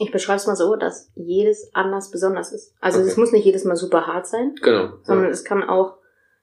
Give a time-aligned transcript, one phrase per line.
[0.00, 2.74] Ich beschreibe es mal so, dass jedes anders besonders ist.
[2.80, 3.08] Also okay.
[3.08, 4.56] es muss nicht jedes Mal super hart sein.
[4.60, 4.94] Genau.
[5.04, 5.30] Sondern ja.
[5.30, 5.98] es kann auch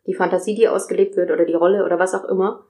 [0.07, 2.65] die Fantasie, die ausgelebt wird oder die Rolle oder was auch immer.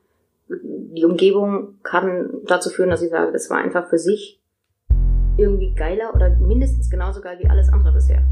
[0.49, 4.41] Die Umgebung kann dazu führen, dass ich sage, das war einfach für sich
[5.37, 8.23] irgendwie geiler oder mindestens genauso geil wie alles andere bisher.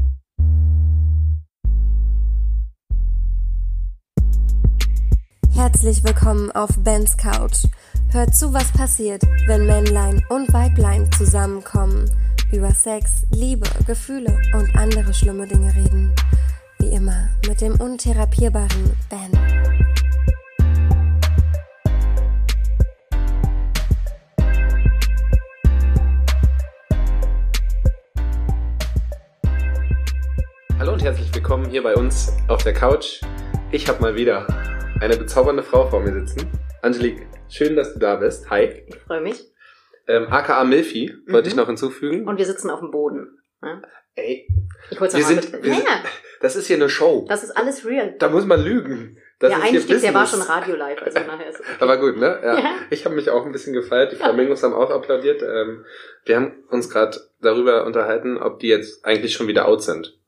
[5.54, 7.66] Herzlich willkommen auf Bens Couch.
[8.10, 12.10] Hört zu, was passiert, wenn Männlein und Weiblein zusammenkommen
[12.52, 16.12] über Sex, Liebe, Gefühle und andere schlimme Dinge reden.
[16.78, 19.30] Wie immer mit dem untherapierbaren Ben.
[30.78, 33.20] Hallo und herzlich willkommen hier bei uns auf der Couch.
[33.70, 34.46] Ich habe mal wieder
[35.00, 36.48] eine bezaubernde Frau vor mir sitzen.
[36.82, 38.50] Angelique, schön, dass du da bist.
[38.50, 38.82] Hi.
[38.86, 39.49] Ich freue mich.
[40.10, 41.52] Ähm, AKA Milfi wollte mhm.
[41.52, 42.26] ich noch hinzufügen.
[42.26, 43.38] Und wir sitzen auf dem Boden.
[43.62, 43.82] Ja?
[44.16, 44.48] Ey.
[44.90, 45.62] Ich hol's wir sind, mit.
[45.62, 45.86] wir sind,
[46.40, 47.26] das ist hier eine Show.
[47.28, 48.14] Das ist alles real.
[48.18, 49.18] Da muss man lügen.
[49.38, 51.68] Das ja, eigentlich, der war schon Radio live, also nachher ist okay.
[51.78, 52.38] Aber gut, ne?
[52.42, 52.58] Ja.
[52.58, 52.74] ja.
[52.90, 54.12] Ich habe mich auch ein bisschen gefeiert.
[54.12, 55.42] Die Flamingos haben auch applaudiert.
[55.42, 55.84] Ähm,
[56.26, 60.18] wir haben uns gerade darüber unterhalten, ob die jetzt eigentlich schon wieder out sind.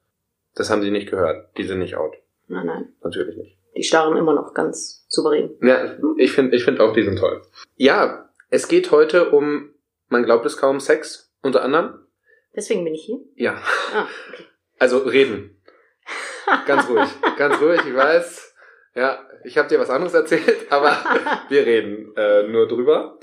[0.55, 1.47] Das haben sie nicht gehört.
[1.59, 2.15] Die sind nicht out.
[2.49, 2.93] Nein, nein.
[3.03, 3.59] Natürlich nicht.
[3.77, 5.51] Die starren immer noch ganz souverän.
[5.61, 7.43] Ja, ich finde ich find auch, die sind toll.
[7.77, 9.72] Ja, es geht heute um
[10.13, 12.07] man glaubt es kaum, Sex unter anderem.
[12.55, 13.19] Deswegen bin ich hier?
[13.35, 13.61] Ja.
[13.93, 14.45] Ah, okay.
[14.79, 15.61] Also reden.
[16.67, 17.09] Ganz ruhig.
[17.37, 18.55] Ganz ruhig, ich weiß.
[18.95, 20.97] Ja, ich habe dir was anderes erzählt, aber
[21.49, 23.19] wir reden äh, nur drüber.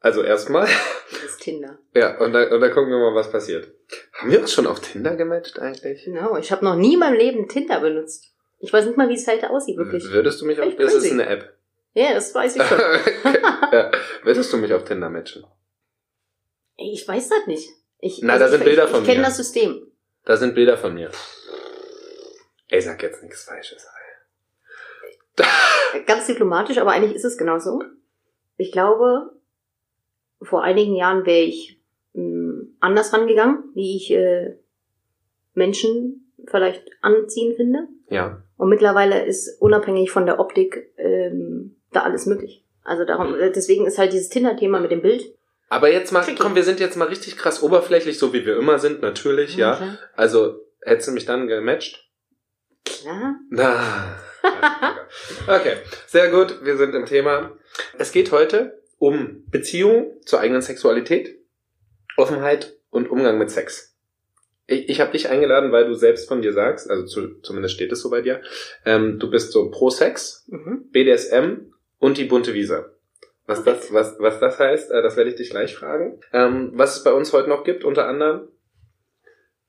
[0.00, 0.66] Also erstmal.
[1.10, 1.78] Das ist Tinder.
[1.94, 3.70] Ja, und dann, und dann gucken wir mal, was passiert.
[4.14, 6.04] Haben wir uns schon auf Tinder gematcht eigentlich?
[6.04, 8.34] Genau, ich habe noch nie in meinem Leben Tinder benutzt.
[8.58, 10.10] Ich weiß nicht mal, wie die Seite aussieht, wirklich.
[10.10, 10.74] Würdest du mich auf...
[10.76, 11.56] Das ist eine App.
[11.92, 12.78] Ja, das weiß ich schon.
[13.72, 13.90] ja.
[14.22, 15.44] Würdest du mich auf Tinder matchen?
[16.80, 17.68] Ich weiß das nicht.
[18.00, 19.06] Ich, Na, also da sind ich, Bilder ich, von mir.
[19.06, 19.86] Ich kenne das System.
[20.24, 21.10] Da sind Bilder von mir.
[22.68, 23.86] Ey, sag jetzt nichts Falsches.
[26.06, 27.82] Ganz diplomatisch, aber eigentlich ist es genauso.
[28.56, 29.32] Ich glaube,
[30.42, 31.80] vor einigen Jahren wäre ich
[32.12, 34.56] mh, hm, anders rangegangen, wie ich äh,
[35.54, 37.88] Menschen vielleicht anziehen finde.
[38.08, 38.42] Ja.
[38.56, 42.64] Und mittlerweile ist unabhängig von der Optik ähm, da alles möglich.
[42.82, 45.34] Also darum, deswegen ist halt dieses Tinder-Thema mit dem Bild
[45.70, 48.80] aber jetzt mal, komm, wir sind jetzt mal richtig krass oberflächlich, so wie wir immer
[48.80, 49.74] sind, natürlich, ja.
[49.74, 49.90] Okay.
[50.16, 52.10] Also, hättest du mich dann gematcht?
[52.84, 53.36] Klar.
[53.50, 54.18] Na.
[55.46, 55.76] okay,
[56.08, 57.56] sehr gut, wir sind im Thema.
[57.98, 61.38] Es geht heute um Beziehung zur eigenen Sexualität,
[62.16, 63.96] Offenheit und Umgang mit Sex.
[64.66, 67.92] Ich, ich habe dich eingeladen, weil du selbst von dir sagst, also zu, zumindest steht
[67.92, 68.42] es so bei dir,
[68.84, 70.90] ähm, du bist so pro Sex, mhm.
[70.90, 72.96] BDSM und die bunte Wiese.
[73.50, 76.20] Was das, was, was das heißt, äh, das werde ich dich gleich fragen.
[76.32, 78.48] Ähm, was es bei uns heute noch gibt, unter anderem,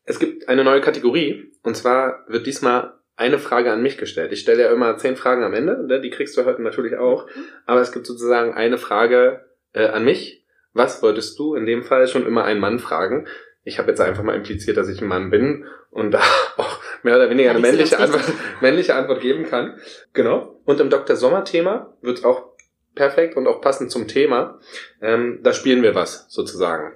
[0.03, 4.31] es gibt eine neue Kategorie, und zwar wird diesmal eine Frage an mich gestellt.
[4.34, 6.00] Ich stelle ja immer zehn Fragen am Ende, ne?
[6.00, 7.46] die kriegst du heute natürlich auch, mhm.
[7.66, 10.46] aber es gibt sozusagen eine Frage äh, an mich.
[10.74, 13.28] Was wolltest du in dem Fall schon immer einen Mann fragen?
[13.64, 16.22] Ich habe jetzt einfach mal impliziert, dass ich ein Mann bin und da
[16.58, 18.31] auch mehr oder weniger eine männliche Antwort,
[18.62, 19.80] männliche Antwort geben kann.
[20.14, 20.62] Genau.
[20.66, 21.16] Und im Dr.
[21.16, 22.50] Sommer Thema wird auch
[22.96, 24.59] perfekt und auch passend zum Thema.
[25.02, 26.94] Ähm, da spielen wir was sozusagen.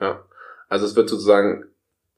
[0.00, 0.24] Ja.
[0.68, 1.66] Also es wird sozusagen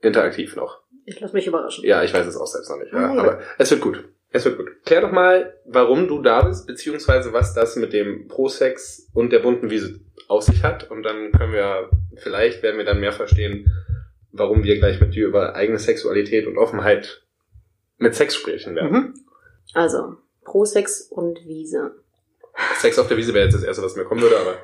[0.01, 0.81] interaktiv noch.
[1.07, 1.85] Ich lasse mich überraschen.
[1.85, 2.93] Ja, ich weiß es auch selbst noch nicht.
[2.93, 3.13] Ja.
[3.13, 3.19] Mhm.
[3.19, 4.05] Aber es wird gut.
[4.31, 4.83] Es wird gut.
[4.85, 9.39] Klär doch mal, warum du da bist, beziehungsweise was das mit dem Pro-Sex und der
[9.39, 10.91] bunten Wiese auf sich hat.
[10.91, 13.71] Und dann können wir, vielleicht werden wir dann mehr verstehen,
[14.33, 17.23] warum wir gleich mit dir über eigene Sexualität und Offenheit
[17.99, 18.91] mit Sex sprechen werden.
[18.91, 19.15] Mhm.
[19.73, 21.93] Also, Pro-Sex und Wiese.
[22.77, 24.57] Sex auf der Wiese wäre jetzt das Erste, was mir kommen würde, aber.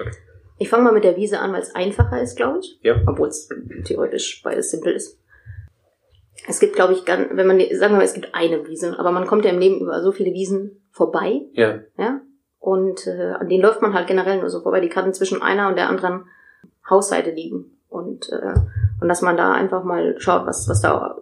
[0.00, 0.10] Okay.
[0.56, 2.78] Ich fange mal mit der Wiese an, weil es einfacher ist, glaube ich.
[2.82, 3.00] Ja.
[3.06, 3.48] Obwohl es
[3.84, 5.18] theoretisch beides simpel ist.
[6.46, 9.10] Es gibt, glaube ich, ganz, wenn man, sagen wir mal, es gibt eine Wiese, aber
[9.10, 11.42] man kommt ja im Leben über so viele Wiesen vorbei.
[11.54, 11.80] Ja.
[11.98, 12.20] Ja.
[12.60, 14.80] Und äh, an denen läuft man halt generell nur so vorbei.
[14.80, 16.26] Die kann zwischen einer und der anderen
[16.88, 17.78] Hausseite liegen.
[17.88, 18.54] Und, äh,
[19.00, 21.18] und dass man da einfach mal schaut, was, was da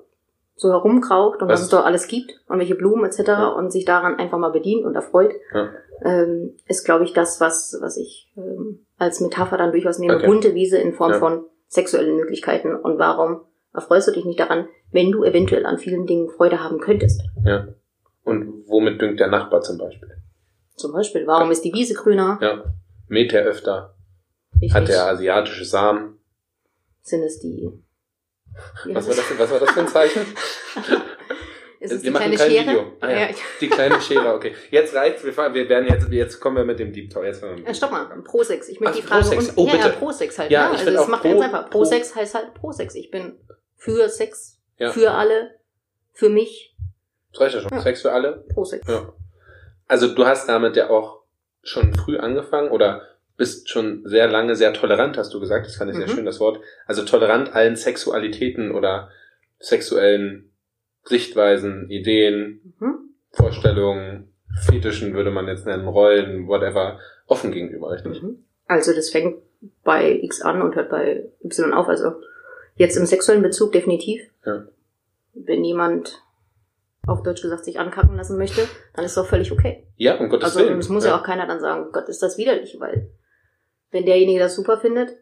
[0.55, 3.19] so herumkraucht und was, was es da alles gibt und welche Blumen etc.
[3.27, 3.49] Ja.
[3.49, 5.33] und sich daran einfach mal bedient und erfreut.
[5.55, 5.71] Ja
[6.05, 10.17] ähm, ist, glaube ich, das, was, was ich ähm, als Metapher dann durchaus nehme.
[10.17, 10.27] Okay.
[10.27, 11.19] Bunte Wiese in Form ja.
[11.19, 12.75] von sexuellen Möglichkeiten.
[12.75, 16.81] Und warum erfreust du dich nicht daran, wenn du eventuell an vielen Dingen Freude haben
[16.81, 17.23] könntest?
[17.45, 17.69] Ja.
[18.25, 20.09] Und womit düngt der Nachbar zum Beispiel?
[20.77, 22.39] Zum Beispiel, warum ist die Wiese grüner?
[22.41, 22.65] Ja.
[23.09, 23.95] Mäht er öfter?
[24.55, 24.75] Richtig.
[24.75, 26.19] Hat er asiatische Samen?
[27.03, 27.71] Sind es die...
[28.87, 30.23] Was war, das, was war das für ein Zeichen?
[31.81, 32.67] Ist es wir die machen kleine kein Schere?
[32.79, 32.93] Video.
[33.01, 33.19] Ah, ja.
[33.19, 33.29] Ja.
[33.61, 34.55] Die kleine Schere, okay.
[34.71, 37.25] Jetzt reicht's, wir, fahren, wir werden jetzt, jetzt kommen wir mit dem Deep Talk.
[37.25, 38.25] Jetzt wir mit Äh, stopp mal, Talk.
[38.25, 38.69] Pro-Sex.
[38.69, 39.23] Ich möchte Ach, die Frage...
[39.25, 39.49] Pro-Sex.
[39.49, 39.89] un- Oh, ja, bitte.
[39.89, 40.51] ja, Pro-Sex halt.
[40.53, 40.79] Ja, ne?
[40.79, 41.65] Also das macht Pro- ganz einfach.
[41.65, 42.95] Pro- Pro-Sex heißt halt Pro-Sex.
[42.95, 43.37] Ich bin
[43.77, 44.93] für Sex, Ja.
[44.93, 45.59] für alle,
[46.13, 46.77] für mich,
[47.33, 47.71] Das reicht ja schon.
[47.73, 47.81] Ja.
[47.81, 48.45] Sex für alle.
[48.55, 48.87] Pro-Sex.
[48.87, 49.13] Ja.
[49.89, 51.23] Also du hast damit ja auch
[51.65, 55.67] schon früh angefangen oder bist schon sehr lange sehr tolerant, hast du gesagt.
[55.67, 56.11] Das fand ich sehr Mhm.
[56.13, 56.61] schön, das Wort.
[56.87, 59.11] Also tolerant allen Sexualitäten oder
[59.59, 60.51] sexuellen
[61.05, 62.95] Sichtweisen, Ideen, Mhm.
[63.31, 64.33] Vorstellungen,
[64.67, 68.23] Fetischen würde man jetzt nennen, Rollen, whatever, offen gegenüber, richtig?
[68.23, 68.45] Mhm.
[68.69, 69.37] Also das fängt
[69.83, 71.89] bei X an und hört bei Y auf.
[71.89, 72.21] Also
[72.77, 74.21] jetzt im sexuellen Bezug definitiv.
[74.45, 74.65] Ja.
[75.35, 76.21] Wenn jemand
[77.07, 78.63] auf Deutsch gesagt sich ankacken lassen möchte,
[78.95, 79.85] dann ist doch völlig okay.
[79.97, 80.79] Ja, um Gottes Also Willen.
[80.79, 81.17] es muss ja.
[81.19, 83.09] auch keiner dann sagen, Gott, ist das widerlich, weil
[83.93, 85.17] wenn derjenige das super findet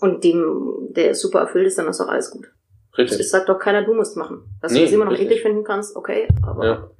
[0.00, 2.50] und dem der es super erfüllt ist, dann ist doch alles gut.
[2.98, 3.20] Richtig.
[3.20, 4.42] Es sagt doch keiner, du musst machen.
[4.60, 5.28] Dass Nee, du es immer noch richtig.
[5.28, 6.90] eklig finden kannst, okay, aber Ja.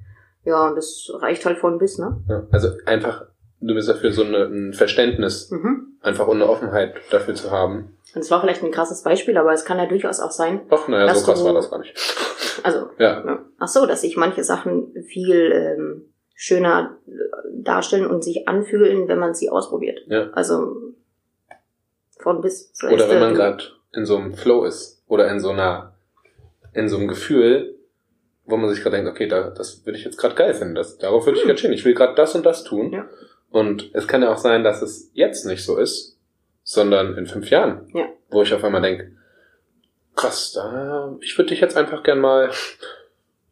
[0.45, 0.67] ja.
[0.67, 2.19] und das reicht halt von bis, ne?
[2.27, 2.47] Ja.
[2.51, 3.25] Also einfach,
[3.59, 5.97] du bist dafür so eine, ein Verständnis, Mhm.
[6.01, 7.95] einfach eine Offenheit dafür zu haben.
[8.15, 10.87] Und es war vielleicht ein krasses Beispiel, aber es kann ja durchaus auch sein, Ach,
[10.87, 11.95] naja, so krass du- war das gar nicht.
[12.63, 13.45] also Ja, Ja.
[13.59, 17.11] Ach so, dass sich manche Sachen viel ähm, schöner äh,
[17.51, 20.01] darstellen und sich anfühlen, wenn man sie ausprobiert.
[20.07, 20.29] Ja.
[20.31, 20.75] Also
[22.19, 22.71] von bis.
[22.83, 23.63] Oder wenn man gerade
[23.93, 25.93] in so einem Flow ist oder in so einer,
[26.73, 27.75] in so einem Gefühl,
[28.45, 30.97] wo man sich gerade denkt, okay, da, das würde ich jetzt gerade geil finden, das,
[30.97, 31.47] darauf würde ich Hm.
[31.49, 31.73] gerade stehen.
[31.73, 32.91] Ich will gerade das und das tun.
[32.91, 33.07] Ja.
[33.51, 36.17] Und es kann ja auch sein, dass es jetzt nicht so ist,
[36.63, 38.09] sondern in fünf Jahren, Ja.
[38.29, 39.11] wo ich auf einmal denke,
[40.15, 42.49] krass, da, ich würde dich jetzt einfach gern mal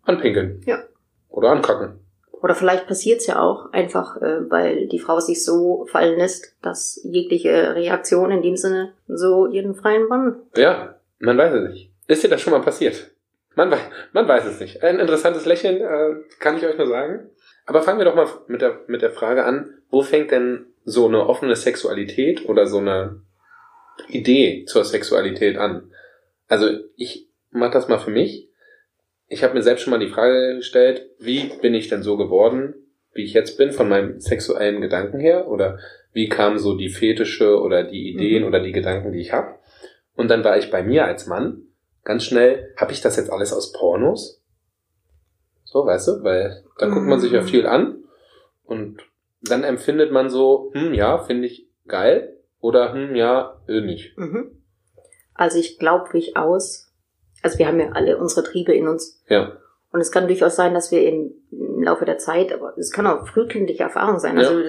[0.04, 0.62] anpinkeln.
[0.66, 0.84] Ja.
[1.30, 2.00] Oder ankacken.
[2.42, 7.00] Oder vielleicht passiert's ja auch einfach, äh, weil die Frau sich so fallen lässt, dass
[7.04, 10.42] jegliche Reaktion in dem Sinne so ihren freien Bann.
[10.56, 11.92] Ja, man weiß es nicht.
[12.08, 13.12] Ist dir das schon mal passiert?
[13.56, 13.80] Man weiß,
[14.14, 14.82] man weiß es nicht.
[14.82, 17.30] Ein interessantes Lächeln, äh, kann ich euch nur sagen.
[17.66, 21.08] Aber fangen wir doch mal mit der, mit der Frage an, wo fängt denn so
[21.08, 23.22] eine offene Sexualität oder so eine
[24.08, 25.92] Idee zur Sexualität an?
[26.48, 28.50] Also ich mache das mal für mich.
[29.34, 32.76] Ich habe mir selbst schon mal die Frage gestellt, wie bin ich denn so geworden,
[33.14, 35.48] wie ich jetzt bin, von meinem sexuellen Gedanken her?
[35.48, 35.80] Oder
[36.12, 38.50] wie kamen so die Fetische oder die Ideen Mhm.
[38.50, 39.56] oder die Gedanken, die ich habe?
[40.18, 41.62] Und dann war ich bei mir als Mann
[42.04, 44.44] ganz schnell, habe ich das jetzt alles aus Pornos?
[45.64, 47.48] So, weißt du, weil da guckt man sich ja Mhm.
[47.48, 48.04] viel an
[48.66, 49.00] und
[49.42, 54.18] dann empfindet man so, hm, ja, finde ich geil oder hm, ja, äh, nicht.
[54.18, 54.62] Mhm.
[55.34, 56.91] Also ich glaube durchaus,
[57.42, 59.22] also wir haben ja alle unsere Triebe in uns.
[59.28, 59.58] Ja,
[59.92, 61.32] Und es kann durchaus sein, dass wir im,
[61.84, 64.38] Laufe der Zeit, aber es kann auch frühkindliche Erfahrung sein.
[64.38, 64.48] Ja.
[64.48, 64.62] Also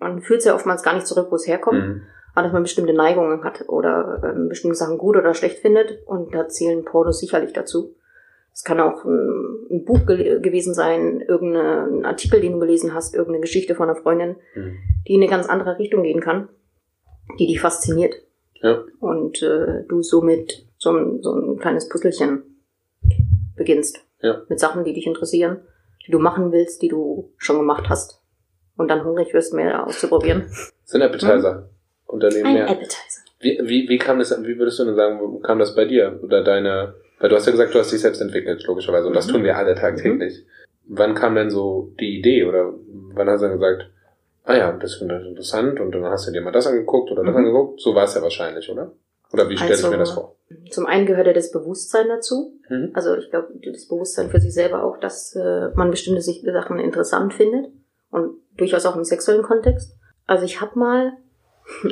[0.00, 2.02] man fühlt es ja oftmals gar nicht zurück, wo es herkommt, Mhm.
[2.34, 5.98] aber dass man bestimmte Neigungen hat oder ähm, bestimmte Sachen gut oder schlecht findet.
[6.06, 7.94] Und da zählen Pornos sicherlich dazu.
[8.54, 13.14] Es kann auch ein, ein Buch ge gewesen sein, irgendein Artikel, den du gelesen hast,
[13.14, 14.76] irgendeine Geschichte von einer Freundin, Mhm.
[15.06, 16.48] die in eine ganz andere Richtung gehen kann,
[17.38, 18.14] die dich fasziniert.
[18.62, 18.82] Ja.
[19.00, 22.42] Und äh, du somit so ein, so ein kleines Puzzlechen
[23.56, 24.00] beginnst.
[24.22, 24.42] Ja.
[24.48, 25.60] Mit Sachen, die dich interessieren,
[26.06, 28.20] die du machen willst, die du schon gemacht hast.
[28.76, 30.44] Und dann hungrig wirst, mehr auszuprobieren.
[30.84, 31.68] Sind Appetizer.
[32.06, 32.68] Unternehmen Ein mehr.
[32.70, 33.22] Appetizer.
[33.40, 36.18] Wie, wie, wie kam das, wie würdest du denn sagen, wo kam das bei dir?
[36.22, 39.06] Oder deine, weil du hast ja gesagt, du hast dich selbst entwickelt, logischerweise.
[39.06, 39.32] Und das Mhm.
[39.32, 40.44] tun wir alle tagtäglich.
[40.86, 42.44] Wann kam denn so die Idee?
[42.44, 42.72] Oder
[43.14, 43.90] wann hast du dann gesagt,
[44.44, 47.22] ah ja, das finde ich interessant und dann hast du dir mal das angeguckt oder
[47.22, 47.38] das Mhm.
[47.38, 47.80] angeguckt?
[47.80, 48.92] So war es ja wahrscheinlich, oder?
[49.34, 50.36] Oder wie stelle Also- ich mir das vor?
[50.70, 52.58] Zum einen gehört ja das Bewusstsein dazu.
[52.68, 52.90] Mhm.
[52.94, 57.34] Also ich glaube, das Bewusstsein für sich selber auch, dass äh, man bestimmte Sachen interessant
[57.34, 57.66] findet
[58.10, 59.96] und durchaus auch im sexuellen Kontext.
[60.26, 61.12] Also ich habe mal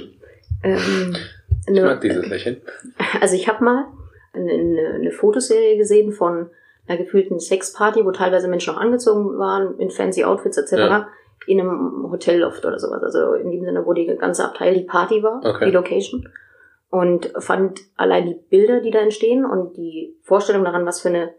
[0.62, 1.16] ähm,
[1.62, 2.61] Ich eine, mag dieses Lächeln.
[3.20, 3.87] also ich habe mal
[4.32, 4.52] eine,
[4.94, 6.50] eine, Fotoserie gesehen von
[6.87, 10.72] einer gefühlten Sexparty, wo teilweise Menschen auch angezogen waren in fancy Outfits etc.
[10.72, 11.08] Ja.
[11.46, 13.02] in einem Hotelloft oder sowas.
[13.02, 15.66] Also in dem Sinne, wo die ganze Abteil die Party war, Okay.
[15.66, 16.28] die Location.
[16.92, 21.32] Und fand allein die Bilder, die da entstehen und die Vorstellung daran, was für eine,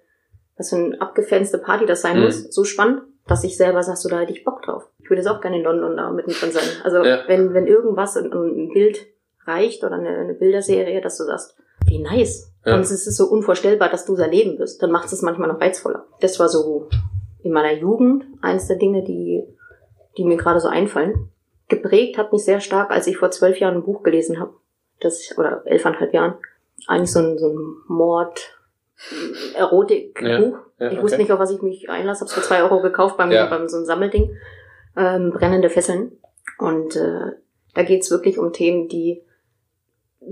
[0.57, 2.23] was für eine abgefenste Party das sein Mhm.
[2.23, 4.89] muss, so spannend, dass ich selber sag, so da hätte ich Bock drauf.
[4.97, 6.63] Ich würde jetzt auch gerne in London da mittendrin sein.
[6.83, 7.19] Also Ja.
[7.27, 9.05] wenn, wenn irgendwas, ein, ein Bild
[9.45, 11.55] reicht oder eine, eine Bilderserie, dass du sagst,
[11.85, 12.51] wie nice.
[12.65, 12.73] Ja.
[12.73, 14.81] Und es ist so unvorstellbar, dass du es erleben wirst.
[14.81, 16.05] Dann macht es manchmal noch reizvoller.
[16.19, 16.89] Das war so
[17.43, 19.43] in meiner Jugend eines der Dinge, die,
[20.17, 21.29] die mir gerade so einfallen.
[21.67, 24.53] Geprägt hat mich sehr stark, als ich vor zwölf Jahren ein Buch gelesen habe.
[25.03, 26.35] Das, oder elfeinhalb Jahren.
[26.87, 28.57] Eigentlich so ein, so ein Mord,
[29.55, 30.57] Erotik-Buch.
[30.79, 31.01] Ja, ich okay.
[31.01, 32.21] wusste nicht, auf was ich mich einlasse.
[32.21, 33.47] Hab's für zwei Euro gekauft beim, Ja.
[33.47, 34.35] beim so einem Sammelding.
[34.95, 36.17] Ähm, brennende Fesseln.
[36.59, 37.31] Und äh,
[37.73, 39.23] da geht's wirklich um Themen, die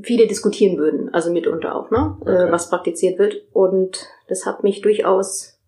[0.04, 2.16] viele diskutieren würden, also mitunter auch, ne?
[2.22, 2.48] Okay.
[2.48, 3.36] Äh, was praktiziert wird.
[3.52, 5.60] Und das hat mich durchaus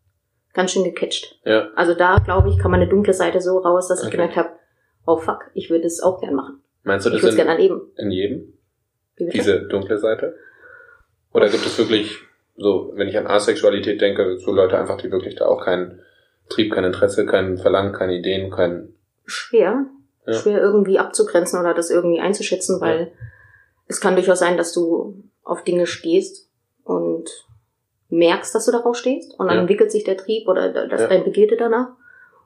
[0.53, 1.39] ganz schön gecatcht.
[1.43, 1.69] Ja.
[1.75, 4.17] Also da, glaube ich, kam meine dunkle Seite so raus, dass ich Okay.
[4.17, 4.50] gemerkt habe,
[5.05, 6.62] oh fuck, ich würde es auch gern machen.
[6.83, 7.81] Meinst du Ich das würde es in, gern erleben.
[7.98, 8.53] in jedem?
[9.20, 10.36] Diese dunkle Seite?
[11.34, 12.20] Oder gibt es wirklich
[12.55, 16.01] so, wenn ich an Asexualität denke, so Leute einfach, die wirklich da auch keinen
[16.50, 18.93] Trieb, kein Interesse, kein Verlangen, keine Ideen, kein,
[19.25, 19.86] schwer,
[20.27, 20.34] Ja.
[20.34, 23.12] schwer irgendwie abzugrenzen oder das irgendwie einzuschätzen, weil
[23.88, 26.50] es kann durchaus sein, dass du auf Dinge stehst
[26.84, 27.29] und
[28.10, 29.62] merkst, dass du darauf stehst und dann Ja.
[29.62, 31.08] entwickelt sich der Trieb oder da- das Ja.
[31.08, 31.89] dein Begierde danach.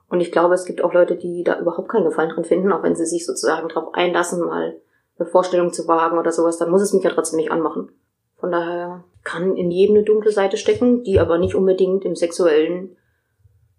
[0.08, 2.82] Und ich glaube, es gibt auch Leute, die da überhaupt keinen Gefallen dran finden, auch
[2.82, 4.76] wenn sie sich sozusagen darauf einlassen, mal
[5.18, 7.90] eine Vorstellung zu wagen oder sowas, dann muss es mich ja trotzdem nicht anmachen.
[8.36, 12.96] Von daher kann in jedem eine dunkle Seite stecken, die aber nicht unbedingt im sexuellen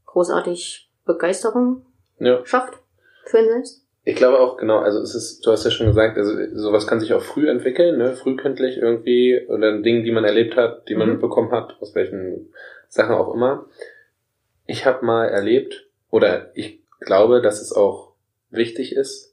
[0.05, 1.85] großartig Begeisterung
[2.19, 2.45] ja.
[2.45, 2.79] schafft
[3.25, 3.85] für ihn selbst.
[4.03, 6.99] Ich glaube auch, genau, also es ist, du hast ja schon gesagt, also sowas kann
[6.99, 11.07] sich auch früh entwickeln, ne, frühkindlich irgendwie, oder Dinge, die man erlebt hat, die man
[11.07, 11.13] Mhm.
[11.13, 12.51] mitbekommen hat, aus welchen
[12.87, 13.65] Sachen auch immer.
[14.65, 18.13] Ich habe mal erlebt, oder ich glaube, dass es auch
[18.49, 19.28] wichtig ist,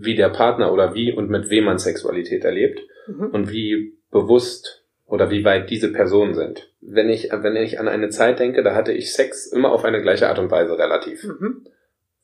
[0.00, 3.26] wie der Partner oder wie und mit wem man Sexualität erlebt Mhm.
[3.30, 6.70] und wie bewusst oder wie weit diese Personen sind.
[6.80, 10.02] Wenn ich, wenn ich an eine Zeit denke, da hatte ich Sex immer auf eine
[10.02, 11.66] gleiche Art und Weise relativ Mhm.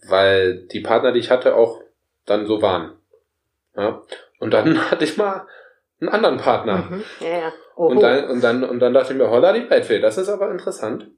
[0.08, 1.80] weil die Partner, die ich hatte, auch
[2.26, 2.92] dann so waren.
[3.76, 4.02] Ja?
[4.38, 5.46] Und dann hatte ich mal
[6.00, 6.88] einen anderen Partner.
[6.90, 7.02] Mhm.
[7.20, 7.52] Ja, ja.
[7.76, 10.50] Und dann, und dann, und dann dachte ich mir, holla die Waldfee, das ist aber
[10.50, 11.08] interessant.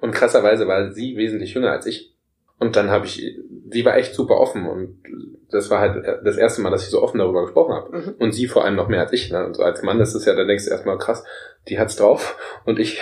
[0.00, 2.14] Und krasserweise war sie wesentlich jünger als ich.
[2.58, 3.36] Und dann habe ich,
[3.70, 5.02] sie war echt super offen und
[5.50, 7.96] das war halt das erste Mal, dass ich so offen darüber gesprochen habe.
[7.96, 8.14] Mhm.
[8.18, 9.30] Und sie vor allem noch mehr als ich.
[9.30, 9.44] Ne?
[9.44, 11.24] Und so als Mann ist es ja, dann denkst du erstmal krass,
[11.68, 13.00] die hat's drauf und ich,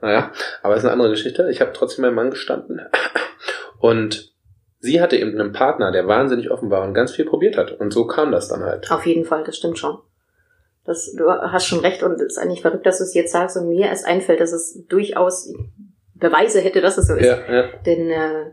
[0.00, 1.48] naja, aber es ist eine andere Geschichte.
[1.50, 2.80] Ich habe trotzdem meinem Mann gestanden.
[3.78, 4.32] Und
[4.78, 7.72] sie hatte eben einen Partner, der wahnsinnig offen war und ganz viel probiert hat.
[7.72, 8.88] Und so kam das dann halt.
[8.92, 9.98] Auf jeden Fall, das stimmt schon.
[10.84, 13.56] Das, du hast schon recht und es ist eigentlich verrückt, dass du es jetzt sagst
[13.56, 15.52] und mir erst einfällt, dass es durchaus
[16.14, 17.26] Beweise hätte, dass es so ist.
[17.26, 18.52] Ja, ja, Denn äh,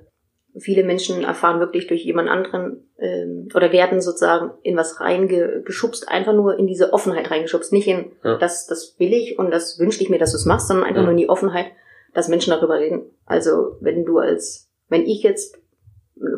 [0.58, 6.34] viele Menschen erfahren wirklich durch jemand anderen ähm, oder werden sozusagen in was reingeschubst, einfach
[6.34, 7.72] nur in diese Offenheit reingeschubst.
[7.72, 8.38] Nicht in Ja.
[8.38, 11.01] das, das will ich und das wünsche ich mir, dass du es machst, sondern einfach
[11.01, 11.03] Ja.
[11.03, 11.68] nur in die Offenheit,
[12.13, 13.03] dass Menschen darüber reden.
[13.25, 15.58] Also wenn du als, wenn ich jetzt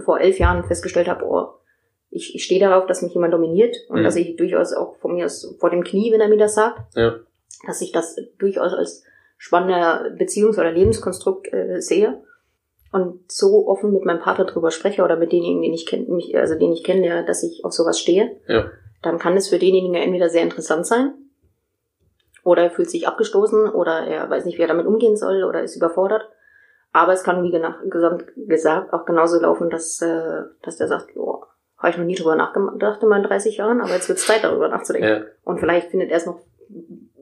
[0.03, 1.48] vor elf Jahren festgestellt habe, oh,
[2.10, 4.03] ich, ich stehe darauf, dass mich jemand dominiert und Mhm.
[4.03, 6.80] dass ich durchaus auch von mir aus vor dem Knie, wenn er mir das sagt,
[6.96, 7.15] ja,
[7.65, 9.03] dass ich das durchaus als
[9.38, 12.22] spannender Beziehungs- oder Lebenskonstrukt äh, sehe
[12.91, 16.36] und so offen mit meinem Partner drüber spreche oder mit denjenigen, den ich kenne, mich-
[16.38, 18.65] also den ich kenne, dass ich auf sowas stehe, ja,
[19.01, 21.13] dann kann es für denjenigen entweder sehr interessant sein
[22.43, 25.62] oder er fühlt sich abgestoßen oder er weiß nicht, wie er damit umgehen soll oder
[25.63, 26.27] ist überfordert.
[26.93, 27.51] Aber es kann, wie
[28.48, 31.45] gesagt, auch genauso laufen, dass, äh, dass der sagt, oh,
[31.77, 34.43] habe ich noch nie drüber nachgedacht in meinen 30 Jahren, aber jetzt wird es Zeit,
[34.43, 35.07] darüber nachzudenken.
[35.07, 35.21] ja.
[35.45, 36.41] Und vielleicht findet er es noch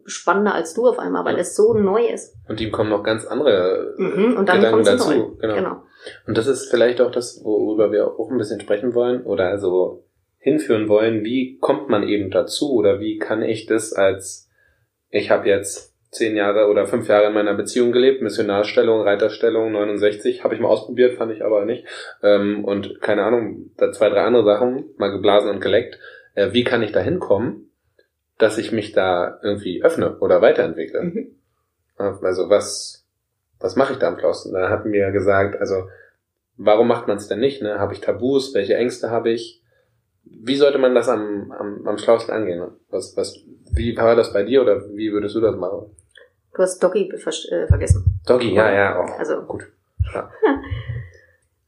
[0.09, 1.41] spannender als du auf einmal, weil Ja.
[1.41, 2.35] es so neu ist.
[2.47, 5.09] Und ihm kommen noch ganz andere Mhm, und dann Gedanken dazu.
[5.09, 5.25] neu.
[5.39, 5.55] Genau.
[5.55, 5.83] Genau.
[6.27, 10.03] Und das ist vielleicht auch das, worüber wir auch ein bisschen sprechen wollen oder so
[10.37, 11.23] hinführen wollen.
[11.23, 14.49] Wie kommt man eben dazu oder wie kann ich das als,
[15.09, 20.43] ich habe jetzt zehn Jahre oder fünf Jahre in meiner Beziehung gelebt, Missionarstellung, Reiterstellung, 69,
[20.43, 21.85] habe ich mal ausprobiert, fand ich aber nicht.
[22.23, 25.99] Ähm, und keine Ahnung, da zwei, drei andere Sachen, mal geblasen und geleckt.
[26.33, 27.68] Äh, wie kann ich da hinkommen,
[28.39, 31.03] dass ich mich da irgendwie öffne oder weiterentwickle?
[31.03, 31.35] Mhm.
[31.97, 33.05] Also was,
[33.59, 34.53] was mache ich da am Klausten?
[34.53, 35.89] Da hatten wir gesagt, also
[36.57, 37.61] warum macht man es denn nicht?
[37.61, 37.77] Ne?
[37.77, 38.53] Habe ich Tabus?
[38.53, 39.61] Welche Ängste habe ich?
[40.23, 42.65] Wie sollte man das am, am, am schlausten angehen?
[42.89, 43.37] Was, was,
[43.71, 45.95] wie war das bei dir oder wie würdest du das machen?
[46.53, 48.19] Du hast Doggy äh, vergessen.
[48.25, 49.19] Doggy, ja, ja, auch.
[49.19, 49.67] Also- gut.
[50.13, 50.31] Ja.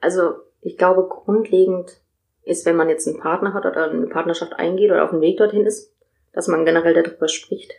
[0.04, 2.02] Also ich glaube, grundlegend
[2.44, 5.38] ist, wenn man jetzt einen Partner hat oder eine Partnerschaft eingeht oder auf dem Weg
[5.38, 5.94] dorthin ist,
[6.34, 7.72] dass man generell darüber spricht,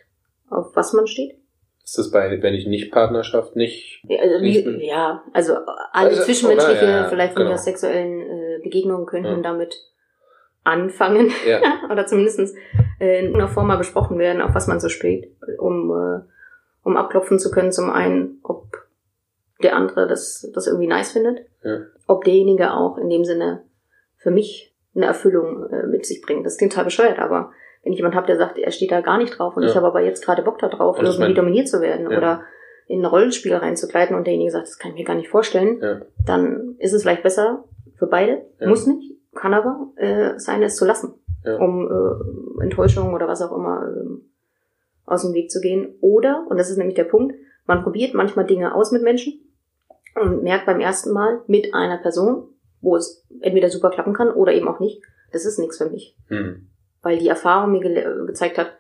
[0.51, 1.37] auf was man steht.
[1.85, 4.03] Ist das bei, wenn ich nicht Partnerschaft nicht?
[4.07, 5.55] Ja, Also, Nicht- wie, ja, also
[5.93, 6.91] alle Also, zwischenmenschliche, oder?
[7.03, 7.55] Ja, vielleicht von genau.
[7.55, 9.43] aus sexuellen äh, Begegnungen könnten Ja.
[9.43, 9.75] damit
[10.65, 12.55] anfangen Ja, oder zumindest
[13.01, 16.21] äh, in einer Form mal besprochen werden, auf was man so steht, um, äh,
[16.85, 18.67] um abklopfen zu können, zum einen, ob
[19.63, 21.81] der andere das, das irgendwie nice findet, Ja.
[22.07, 23.65] ob derjenige auch in dem Sinne
[24.17, 26.47] für mich eine Erfüllung äh, mit sich bringt.
[26.47, 27.51] Das klingt total bescheuert, aber
[27.83, 29.69] wenn ich jemand habe, der sagt, er steht da gar nicht drauf und Ja.
[29.71, 32.17] ich habe aber jetzt gerade Bock da drauf, irgendwie mein- dominiert zu werden Ja.
[32.19, 32.43] oder
[32.87, 36.01] in ein Rollenspiel reinzugleiten und derjenige sagt, das kann ich mir gar nicht vorstellen, ja,
[36.27, 37.65] dann ist es vielleicht besser
[37.97, 38.43] für beide.
[38.65, 41.15] Muss nicht, kann aber äh, sein, es zu lassen,
[41.59, 44.29] um äh, Enttäuschung oder was auch immer ähm,
[45.07, 45.95] aus dem Weg zu gehen.
[46.01, 47.35] Oder, und das ist nämlich der Punkt,
[47.67, 49.41] man probiert manchmal Dinge aus mit Menschen
[50.21, 52.49] und merkt beim ersten Mal mit einer Person,
[52.81, 56.17] wo es entweder super klappen kann oder eben auch nicht, das ist nichts für mich.
[56.29, 56.69] hm.
[57.03, 58.73] Weil die Erfahrung mir gele- gezeigt hat,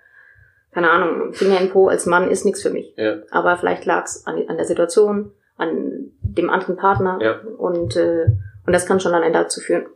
[0.72, 2.94] keine Ahnung, Finger in Po als Mann ist nichts für mich.
[2.96, 7.18] ja, Aber vielleicht lag es an, an der Situation, an dem anderen Partner.
[7.20, 7.40] Ja.
[7.58, 8.26] Und, äh,
[8.66, 9.86] und das kann schon allein dazu führen,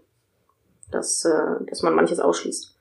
[0.90, 2.76] dass, äh, dass man manches ausschließt.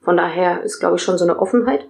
[0.00, 1.86] Von daher ist, glaube ich, schon so eine Offenheit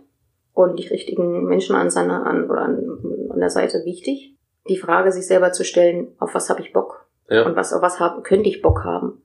[0.55, 4.35] und die richtigen Menschen an seiner an, oder an, an der Seite wichtig.
[4.69, 7.07] Die Frage, sich selber zu stellen, auf was habe ich Bock?
[7.29, 7.47] Ja.
[7.47, 9.23] Und was, auf was hab, könnte ich Bock haben?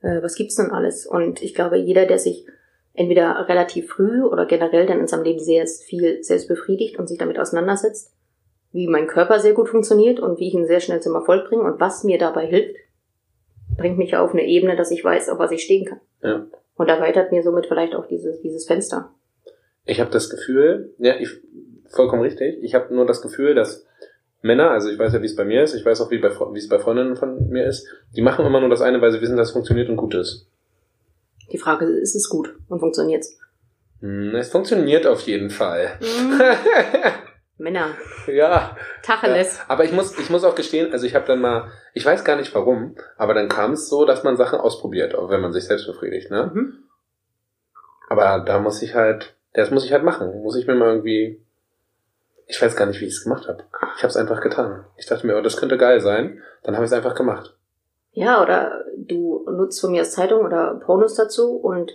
[0.00, 1.06] Äh, was gibt's denn alles?
[1.06, 2.46] Und ich glaube, jeder, der sich
[2.94, 7.18] entweder relativ früh oder generell dann in seinem Leben sehr viel selbst befriedigt und sich
[7.18, 8.12] damit auseinandersetzt,
[8.72, 11.62] wie mein Körper sehr gut funktioniert und wie ich ihn sehr schnell zum Erfolg bringe
[11.62, 12.76] und was mir dabei hilft,
[13.76, 16.00] bringt mich auf eine Ebene, dass ich weiß, auf was ich stehen kann.
[16.22, 16.46] Ja.
[16.74, 19.12] Und erweitert mir somit vielleicht auch dieses, dieses Fenster.
[19.84, 21.28] Ich habe das Gefühl, ja, ich,
[21.88, 22.62] vollkommen richtig.
[22.62, 23.86] Ich habe nur das Gefühl, dass
[24.42, 26.30] Männer, also ich weiß ja, wie es bei mir ist, ich weiß auch, wie, bei,
[26.30, 29.20] wie es bei Freundinnen von mir ist, die machen immer nur das eine, weil sie
[29.20, 30.48] wissen, dass es funktioniert und gut ist.
[31.52, 33.38] Die Frage ist, ist es gut und funktioniert's?
[34.00, 35.98] Hm, Es funktioniert auf jeden Fall.
[37.58, 37.88] Männer,
[38.26, 38.32] ja.
[38.32, 39.60] Ja, Tacheles.
[39.68, 42.36] aber ich muss, ich muss auch gestehen, also ich habe dann mal, ich weiß gar
[42.36, 45.64] nicht warum, aber dann kam es so, dass man Sachen ausprobiert, auch wenn man sich
[45.64, 46.50] selbst befriedigt, ne?
[46.54, 46.84] Mhm.
[48.08, 50.42] Aber da muss ich halt, das muss ich halt machen.
[50.42, 51.40] Muss ich mir mal irgendwie,
[52.46, 53.62] ich weiß gar nicht, wie ich es gemacht habe.
[53.96, 54.84] Ich habe es einfach getan.
[54.96, 56.42] Ich dachte mir, oh, das könnte geil sein.
[56.64, 57.54] Dann habe ich es einfach gemacht.
[58.12, 61.92] Ja, oder du nutzt von mir als Zeitung oder Pornos dazu und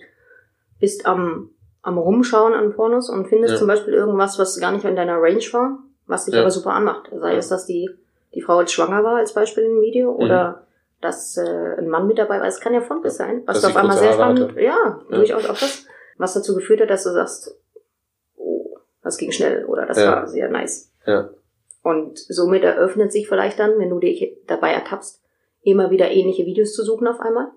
[0.79, 1.49] bist am,
[1.81, 3.59] am Rumschauen an Pornos und findest Ja.
[3.59, 6.41] zum Beispiel irgendwas, was gar nicht in deiner Range war, was dich Ja.
[6.41, 7.09] aber super anmacht.
[7.13, 7.89] Sei es, dass die,
[8.33, 10.19] die Frau jetzt schwanger war als Beispiel im Video Mhm.
[10.19, 10.61] oder
[11.01, 12.47] dass äh, ein Mann mit dabei war.
[12.47, 13.43] Es kann ja von bis sein.
[13.45, 14.99] Was Dass du auf einmal sehr spannend, ja, Ja.
[15.09, 15.85] durchaus auch das,
[16.17, 17.55] was dazu geführt hat, dass du sagst,
[18.37, 20.91] oh, das ging schnell oder das war sehr nice.
[21.05, 21.29] Ja.
[21.83, 25.21] Und somit eröffnet sich vielleicht dann, wenn du dich dabei ertappst,
[25.65, 27.47] immer wieder ähnliche Videos zu suchen auf einmal.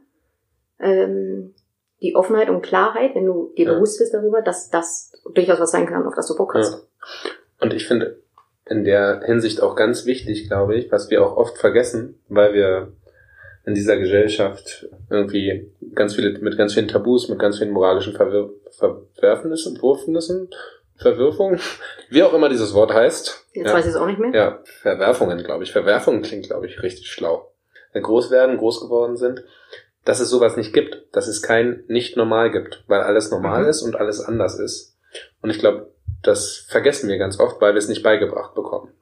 [0.81, 1.55] Ähm,
[2.01, 3.75] die Offenheit und Klarheit, wenn du dir Ja.
[3.75, 6.73] bewusst bist darüber, dass das durchaus was sein kann, auf das du Bock hast.
[6.75, 6.81] Ja.
[7.61, 8.23] Und ich finde
[8.67, 12.93] in der Hinsicht auch ganz wichtig, glaube ich, was wir auch oft vergessen, weil wir
[13.65, 18.51] in dieser Gesellschaft irgendwie ganz viele, mit ganz vielen Tabus, mit ganz vielen moralischen Verwir
[18.71, 20.49] Verwerfnissen, Wurfnissen,
[20.97, 21.59] Verwirfungen,
[22.11, 23.47] wie auch immer dieses Wort heißt.
[23.53, 23.75] Jetzt ja.
[23.75, 24.33] weiß ich es auch nicht mehr.
[24.33, 25.73] Ja, Verwerfungen, glaube ich.
[25.73, 27.51] Verwerfungen klingt, glaube ich, richtig schlau.
[27.93, 29.45] Wenn groß werden, groß geworden sind,
[30.05, 33.69] dass es sowas nicht gibt, dass es kein nicht normal gibt, weil alles normal Mhm.
[33.69, 34.97] ist und alles anders ist.
[35.43, 38.93] Und ich glaube, das vergessen wir ganz oft, weil wir es nicht beigebracht bekommen.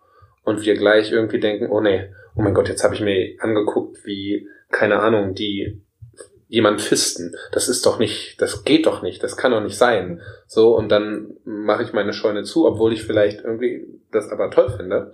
[0.45, 4.05] Und wir gleich irgendwie denken, oh nee, oh mein Gott, jetzt habe ich mir angeguckt,
[4.05, 5.83] wie, keine Ahnung, die
[6.49, 7.35] jemand fisten.
[7.53, 10.21] Das ist doch nicht, das geht doch nicht, das kann doch nicht sein.
[10.47, 14.71] So, und dann mache ich meine Scheune zu, obwohl ich vielleicht irgendwie das aber toll
[14.77, 15.13] finde.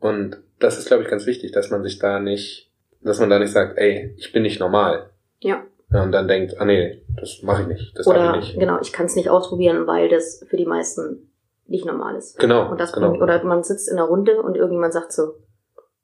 [0.00, 2.65] Und das ist, glaube ich, ganz wichtig, dass man sich da nicht,
[3.06, 5.10] dass man da nicht sagt, ey, ich bin nicht normal.
[5.40, 5.62] Ja.
[5.92, 8.58] Ja, und dann denkt, ah nee, das mache ich nicht, das darf Oder ich nicht.
[8.58, 11.30] genau, ich kann es nicht ausprobieren, weil das für die meisten
[11.66, 12.38] nicht normal ist.
[12.38, 13.10] Genau, Und das genau.
[13.10, 15.34] bringt, oder man sitzt in einer Runde und irgendjemand sagt so,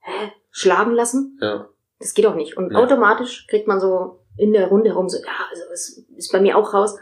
[0.01, 1.39] hä, schlagen lassen?
[1.41, 2.57] Ja, Das geht doch nicht.
[2.57, 2.79] Und Ja.
[2.79, 6.57] automatisch kriegt man so in der Runde herum so, ja, also es ist bei mir
[6.57, 6.97] auch raus.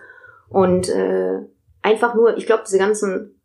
[0.48, 1.38] Und äh,
[1.82, 3.40] einfach nur, ich glaube, diese ganzen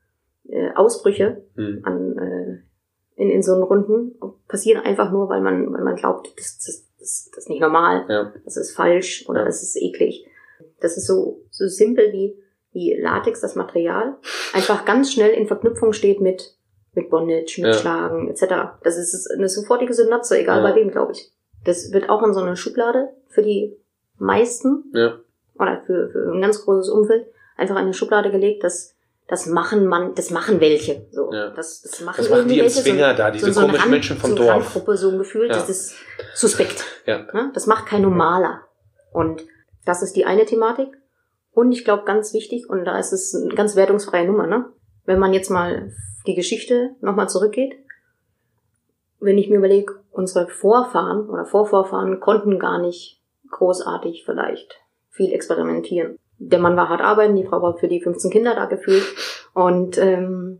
[0.47, 1.81] äh, Ausbrüche hm.
[1.83, 2.57] an äh,
[3.15, 4.15] in, in so einen Runden
[4.47, 8.05] passieren einfach nur, weil man, weil man glaubt, das, das, das, das ist nicht normal,
[8.09, 9.45] ja, das ist falsch oder Ja.
[9.45, 10.25] das ist eklig.
[10.81, 12.37] Das ist so, so simpel wie,
[12.71, 14.17] wie Latex, das Material,
[14.53, 16.55] einfach ganz schnell in Verknüpfung steht mit,
[16.93, 17.73] mit Bondage, mit Ja.
[17.73, 18.77] Schlagen, etc.
[18.83, 21.31] Das ist eine sofortige Synapse, egal bei wem, glaube ich.
[21.63, 23.77] Das wird auch in so eine Schublade für die
[24.17, 25.19] meisten ja,
[25.57, 28.94] oder für, für ein ganz großes Umfeld einfach in eine Schublade gelegt, dass
[29.27, 31.07] das machen man, das machen welche.
[31.11, 31.49] So, Ja.
[31.49, 34.35] das, das machen Das machen die im Zwinger da, diese eine komischen Menschen vom so
[34.37, 34.49] Dorf.
[34.49, 35.53] Randgruppe, so ein Gefühl, Ja.
[35.53, 35.95] das ist
[36.35, 36.83] suspekt.
[37.05, 37.19] Ja.
[37.33, 37.51] Ne?
[37.53, 38.61] Das macht kein Normaler.
[39.11, 39.43] Und
[39.85, 40.89] das ist die eine Thematik.
[41.51, 44.65] Und ich glaube, ganz wichtig, und da ist es eine ganz wertungsfreie Nummer, ne?
[45.05, 45.91] Wenn man jetzt mal
[46.27, 47.75] die Geschichte nochmal zurückgeht,
[49.19, 54.75] wenn ich mir überlege, unsere Vorfahren oder Vorvorfahren konnten gar nicht großartig vielleicht
[55.09, 56.17] viel experimentieren.
[56.37, 59.03] Der Mann war hart arbeiten, die Frau war für die 15 Kinder da gefühlt.
[59.53, 60.59] Und ähm,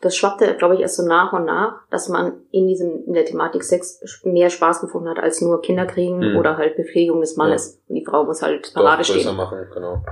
[0.00, 3.24] das schwappte, glaube ich, erst so nach und nach, dass man in diesem in der
[3.24, 6.36] Thematik Sex mehr Spaß gefunden hat als nur Kinder kriegen Mhm.
[6.36, 7.80] oder halt Befähigung des Mannes.
[7.88, 9.36] Und die Frau muss halt Parade stehen.
[9.36, 10.02] machen, genau.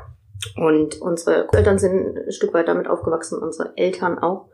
[0.56, 4.46] Und unsere Eltern sind ein Stück weit damit aufgewachsen, unsere Eltern auch.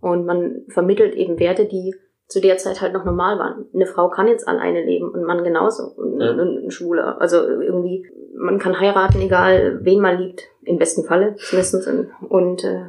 [0.00, 1.94] Und man vermittelt eben Werte, die
[2.30, 3.66] zu der Zeit halt noch normal waren.
[3.74, 5.88] Eine Frau kann jetzt alleine leben und ein Mann genauso.
[5.96, 6.30] Und Ja.
[6.30, 7.20] ein, Schwuler.
[7.20, 10.44] Also irgendwie, man kann heiraten, egal wen man liebt.
[10.62, 11.88] Im besten Falle zumindest.
[12.28, 12.84] Und, äh,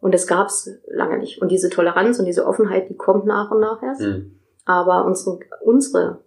[0.00, 1.40] und das gab's lange nicht.
[1.40, 4.02] Und diese Toleranz und diese Offenheit, die kommt nach und nach erst.
[4.02, 4.32] Hm.
[4.64, 6.18] Aber unsere, unsere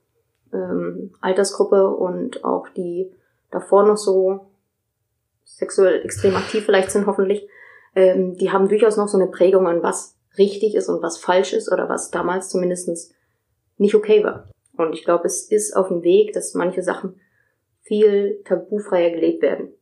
[0.53, 3.11] ähm, Altersgruppe und auch die
[3.51, 4.47] davor noch so
[5.43, 7.49] sexuell extrem aktiv vielleicht sind, hoffentlich,
[7.95, 11.53] ähm, die haben durchaus noch so eine Prägung an was richtig ist und was falsch
[11.53, 13.13] ist oder was damals zumindest
[13.77, 14.49] nicht okay war.
[14.77, 17.19] Und ich glaube, es ist auf dem Weg, dass manche Sachen
[17.81, 19.73] viel tabufreier gelebt werden.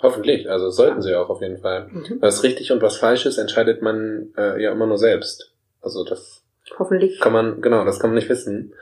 [0.00, 1.88] Hoffentlich, also sollten sie auch auf jeden Fall.
[1.88, 2.18] Mhm.
[2.20, 5.54] Was richtig und was falsch ist, entscheidet man äh, ja immer nur selbst.
[5.80, 6.44] Also das
[6.78, 7.18] Hoffentlich.
[7.20, 8.74] kann man, genau, das kann man nicht wissen.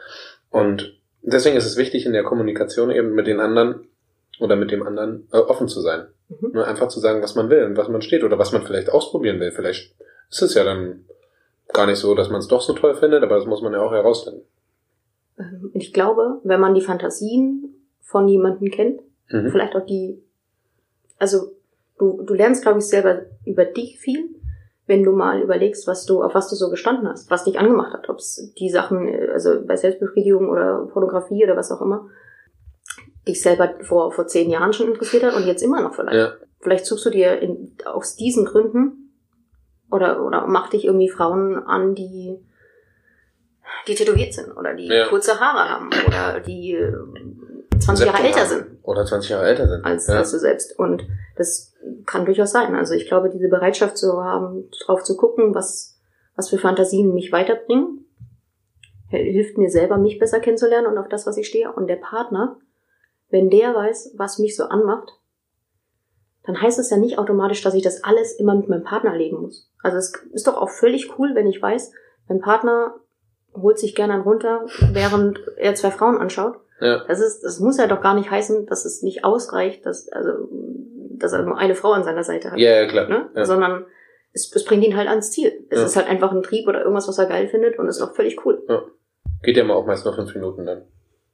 [0.50, 3.88] Und deswegen ist es wichtig, in der Kommunikation eben mit den anderen
[4.40, 6.06] oder mit dem anderen äh, offen zu sein.
[6.28, 6.50] Mhm.
[6.52, 8.90] Nur einfach zu sagen, was man will und was man steht oder was man vielleicht
[8.90, 9.52] ausprobieren will.
[9.52, 9.94] Vielleicht
[10.30, 11.04] ist es ja dann
[11.72, 13.80] gar nicht so, dass man es doch so toll findet, aber das muss man ja
[13.80, 14.42] auch herausfinden.
[15.38, 19.50] Ähm, Ich glaube, wenn man die Fantasien von jemandem kennt, Mhm.
[19.50, 20.22] vielleicht auch die,
[21.18, 21.52] also
[21.98, 24.30] du, du lernst, glaube ich, selber über dich viel,
[24.86, 27.92] wenn du mal überlegst, was du, auf was du so gestanden hast, was dich angemacht
[27.92, 32.08] hat, ob es die Sachen, äh, also bei Selbstbefriedigung oder Pornografie oder was auch immer,
[33.26, 36.16] dich selber vor, vor zehn Jahren schon interessiert hat und jetzt immer noch vielleicht.
[36.16, 36.32] Ja.
[36.60, 39.12] Vielleicht suchst du dir in, aus diesen Gründen
[39.90, 42.38] oder, oder mach dich irgendwie Frauen an, die,
[43.86, 45.08] die tätowiert sind oder die Ja.
[45.08, 46.92] kurze Haare haben oder die äh,
[47.78, 48.48] 20 Jahre Septum älter haben.
[48.48, 49.84] sind Oder 20 Jahre älter sind.
[49.84, 50.14] als, ja.
[50.16, 50.78] als du selbst.
[50.78, 51.74] Und das
[52.06, 52.74] kann durchaus sein.
[52.74, 55.98] Also ich glaube, diese Bereitschaft zu haben, drauf zu gucken, was,
[56.36, 58.06] was für Fantasien mich weiterbringen,
[59.08, 61.70] hilft mir selber, mich besser kennenzulernen und auf das, was ich stehe.
[61.72, 62.56] Und der Partner,
[63.36, 65.12] wenn der weiß, was mich so anmacht,
[66.44, 69.40] dann heißt es ja nicht automatisch, dass ich das alles immer mit meinem Partner erleben
[69.42, 69.70] muss.
[69.82, 71.92] Also es ist doch auch völlig cool, wenn ich weiß,
[72.28, 72.94] mein Partner
[73.54, 76.56] holt sich gerne einen runter, während er zwei Frauen anschaut.
[76.80, 77.04] ja.
[77.08, 80.48] Das ist, das muss ja doch gar nicht heißen, dass es nicht ausreicht, dass, also,
[81.18, 82.58] dass er nur eine Frau an seiner Seite hat.
[82.58, 83.08] Ja, ja, klar.
[83.08, 83.30] Ne?
[83.34, 83.44] Ja.
[83.44, 83.84] Sondern
[84.32, 85.66] es, es bringt ihn halt ans Ziel.
[85.70, 85.86] Es Ja.
[85.86, 88.44] ist halt einfach ein Trieb oder irgendwas, was er geil findet und ist doch völlig
[88.44, 88.62] cool.
[89.42, 90.82] Geht ja mal auch meist nur fünf Minuten dann.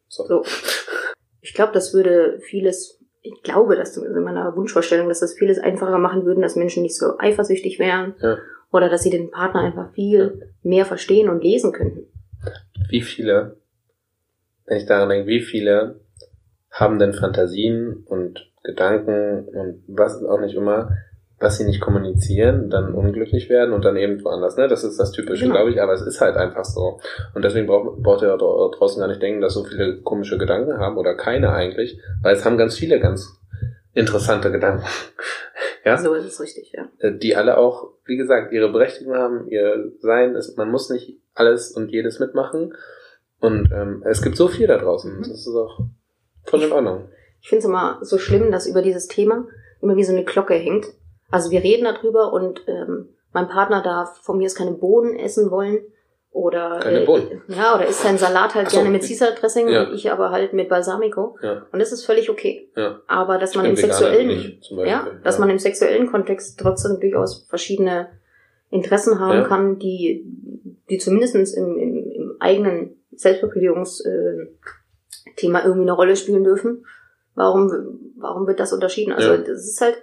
[0.08, 0.26] So.
[0.26, 0.44] So.
[1.42, 5.98] Ich glaube, das würde vieles, ich glaube, dass in meiner Wunschvorstellung, dass das vieles einfacher
[5.98, 8.14] machen würden, dass Menschen nicht so eifersüchtig wären.
[8.20, 8.38] Ja.
[8.70, 12.06] Oder dass sie den Partner einfach viel mehr verstehen und lesen könnten.
[12.88, 13.56] Wie viele,
[14.64, 16.00] wenn ich daran denke, wie viele
[16.70, 20.96] haben denn Fantasien und Gedanken und was auch nicht immer,
[21.42, 24.56] was sie nicht kommunizieren, dann unglücklich werden und dann eben woanders.
[24.56, 24.68] Ne?
[24.68, 25.56] Das ist das Typische, Genau.
[25.56, 27.00] glaube ich, aber es ist halt einfach so.
[27.34, 30.96] Und deswegen braucht, braucht ihr draußen gar nicht denken, dass so viele komische Gedanken haben
[30.96, 33.38] oder keine eigentlich, weil es haben ganz viele ganz
[33.94, 34.84] interessante Gedanken.
[35.84, 35.98] ja?
[35.98, 36.88] So ist es richtig, ja.
[36.98, 41.18] Äh, die alle auch, wie gesagt, ihre Berechtigung haben, ihr Sein ist, man muss nicht
[41.34, 42.74] alles und jedes mitmachen.
[43.40, 45.16] Und ähm, es gibt so viel da draußen.
[45.16, 45.18] Mhm.
[45.22, 45.80] Das ist auch
[46.44, 47.08] voll in Ordnung.
[47.40, 49.46] Ich finde es immer so schlimm, dass über dieses Thema
[49.80, 50.86] immer wie so eine Glocke hängt.
[51.32, 55.50] Also wir reden darüber und ähm, mein Partner darf von mir aus keine Bohnen essen
[55.50, 55.80] wollen
[56.30, 57.42] oder Keine äh, Bohnen?
[57.48, 58.76] ja oder isst seinen Salat halt so.
[58.76, 59.84] gerne mit Caesar Dressing Ja.
[59.88, 62.70] und ich aber halt mit Balsamico Ja, und das ist völlig okay.
[62.76, 63.00] ja.
[63.06, 67.46] Aber dass man bin im sexuellen nicht, ja, dass man im sexuellen Kontext trotzdem durchaus
[67.48, 68.08] verschiedene
[68.70, 70.24] Interessen haben kann, die
[70.88, 74.50] die zumindestens im, im, im eigenen Selbstbefriedigungsthema
[75.58, 76.84] äh, irgendwie eine Rolle spielen dürfen.
[77.34, 77.70] Warum,
[78.16, 79.12] warum wird das unterschieden?
[79.12, 79.96] Also das ist halt,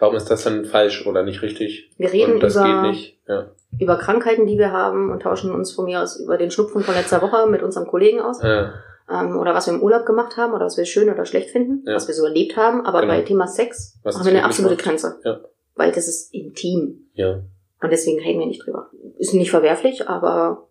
[0.00, 1.90] Warum ist das denn falsch oder nicht richtig?
[1.96, 3.18] wir reden über, geht nicht.
[3.28, 3.50] Ja.
[3.78, 6.94] über Krankheiten, die wir haben und tauschen uns von mir aus über den Schnupfen von
[6.94, 8.42] letzter Woche mit unserem Kollegen aus.
[8.42, 8.74] Ja.
[9.08, 11.84] Ähm, oder was wir im Urlaub gemacht haben oder was wir schön oder schlecht finden,
[11.86, 11.94] Ja.
[11.94, 12.84] was wir so erlebt haben.
[12.86, 13.12] Aber Genau.
[13.14, 14.84] bei Thema Sex Was haben wir eine absolute macht.
[14.84, 15.20] Grenze.
[15.24, 15.40] Ja.
[15.76, 17.08] Weil das ist intim.
[17.14, 17.40] ja.
[17.82, 18.90] Und deswegen reden wir nicht drüber.
[19.18, 20.68] Ist nicht verwerflich, aber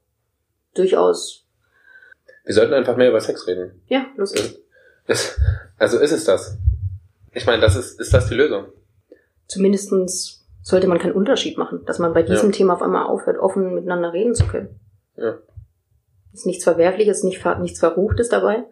[0.76, 1.46] durchaus,
[2.46, 3.82] Wir sollten einfach mehr über Sex reden.
[3.88, 4.06] ja.
[5.08, 5.40] Ist,
[5.80, 6.58] also ist es das?
[7.34, 8.66] Ich meine, das ist, ist das die Lösung?
[9.50, 13.74] Zumindestens sollte man keinen Unterschied machen, dass man bei diesem Thema auf einmal aufhört, offen
[13.74, 14.80] miteinander reden zu können.
[15.18, 15.40] Ja.
[16.32, 18.64] Ist nichts Verwerfliches, nicht, nichts Verruchtes dabei.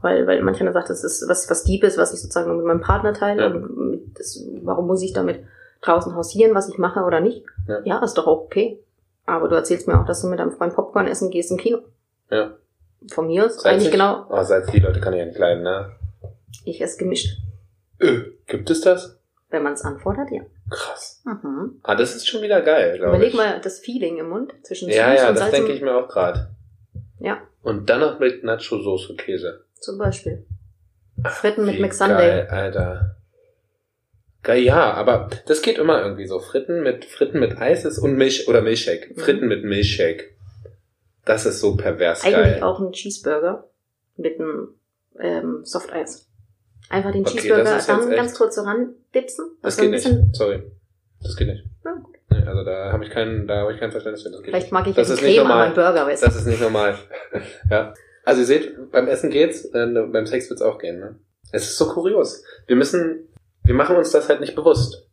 [0.00, 2.80] Weil, weil manch einer sagt, das ist was, was Diebes, was ich sozusagen mit meinem
[2.80, 3.42] Partner teile.
[3.42, 4.00] Ja.
[4.14, 5.44] Das, warum muss ich damit
[5.82, 7.44] draußen hausieren, was ich mache oder nicht?
[7.68, 7.80] Ja.
[7.84, 8.82] ja, ist doch auch okay.
[9.26, 11.80] Aber du erzählst mir auch, dass du mit deinem Freund Popcorn essen gehst im Kino.
[12.30, 12.56] Ja.
[13.08, 13.72] Von mir aus Salzig?
[13.72, 14.24] eigentlich genau.
[14.30, 15.92] Oh, Salz, die Leute kann ich ja nicht leiden, ne?
[16.64, 17.38] Ich esse gemischt.
[17.98, 19.19] Äh, gibt es das?
[19.50, 20.42] Wenn man es anfordert, ja.
[20.70, 21.22] Krass.
[21.24, 21.80] Mhm.
[21.82, 23.32] Ah, das ist schon wieder geil, glaube ich.
[23.32, 25.52] Überleg mal das Feeling im Mund zwischen Ja, süß ja, und das Salz.
[25.54, 26.50] denke ich mir auch gerade.
[27.18, 29.64] Ja, Und dann noch mit Nacho-Soße Käse.
[29.80, 30.46] zum Beispiel.
[31.24, 32.16] Fritten mit Wie McSunday.
[32.16, 33.16] Geil, Alter.
[34.42, 36.38] Geil, ja, aber das geht immer irgendwie so.
[36.38, 39.10] Fritten mit Fritten mit Eis ist und Milch oder Milchshake.
[39.14, 39.20] Mhm.
[39.20, 40.34] Fritten mit Milchshake.
[41.26, 42.62] Das ist so pervers Eigentlich geil.
[42.62, 43.68] auch ein Cheeseburger
[44.16, 44.68] mit einem
[45.18, 46.26] ähm, Softeis.
[46.90, 49.56] Einfach den Okay, Cheeseburger dann ganz kurz so randipsen.
[49.62, 50.36] das so ein geht nicht.
[50.36, 50.62] Sorry.
[51.22, 51.64] Das geht nicht.
[51.84, 52.16] Ja, gut.
[52.30, 54.30] Nee, also da habe ich keinen, da habe ich kein Verständnis für.
[54.30, 54.72] Das geht Vielleicht nicht.
[54.72, 55.66] mag ich das ist nicht Creme an normal.
[55.68, 56.26] meinem Burger, weißt du.
[56.26, 56.98] Das ist nicht normal.
[57.70, 57.94] ja.
[58.24, 60.98] Also ihr seht, beim Essen geht's, äh, beim Sex wird's auch gehen.
[61.00, 61.18] Ne?
[61.52, 62.44] Es ist so kurios.
[62.66, 63.28] Wir müssen,
[63.64, 65.06] wir machen uns das halt nicht bewusst.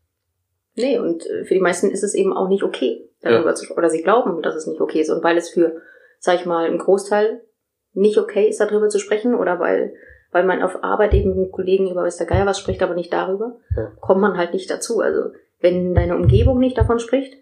[0.76, 3.56] Nee, und äh, für die meisten ist es eben auch nicht okay, darüber Ja.
[3.56, 5.10] zu oder sie glauben, dass es nicht okay ist.
[5.10, 5.82] Und weil es für,
[6.20, 7.42] sag ich mal, einen Großteil
[7.94, 9.94] nicht okay ist, darüber zu sprechen, oder weil,
[10.32, 13.14] weil man auf Arbeit eben mit Kollegen über weiß der Geier was spricht, aber nicht
[13.14, 13.92] darüber, Ja.
[14.00, 15.00] kommt man halt nicht dazu.
[15.00, 17.34] Also wenn deine Umgebung nicht davon spricht,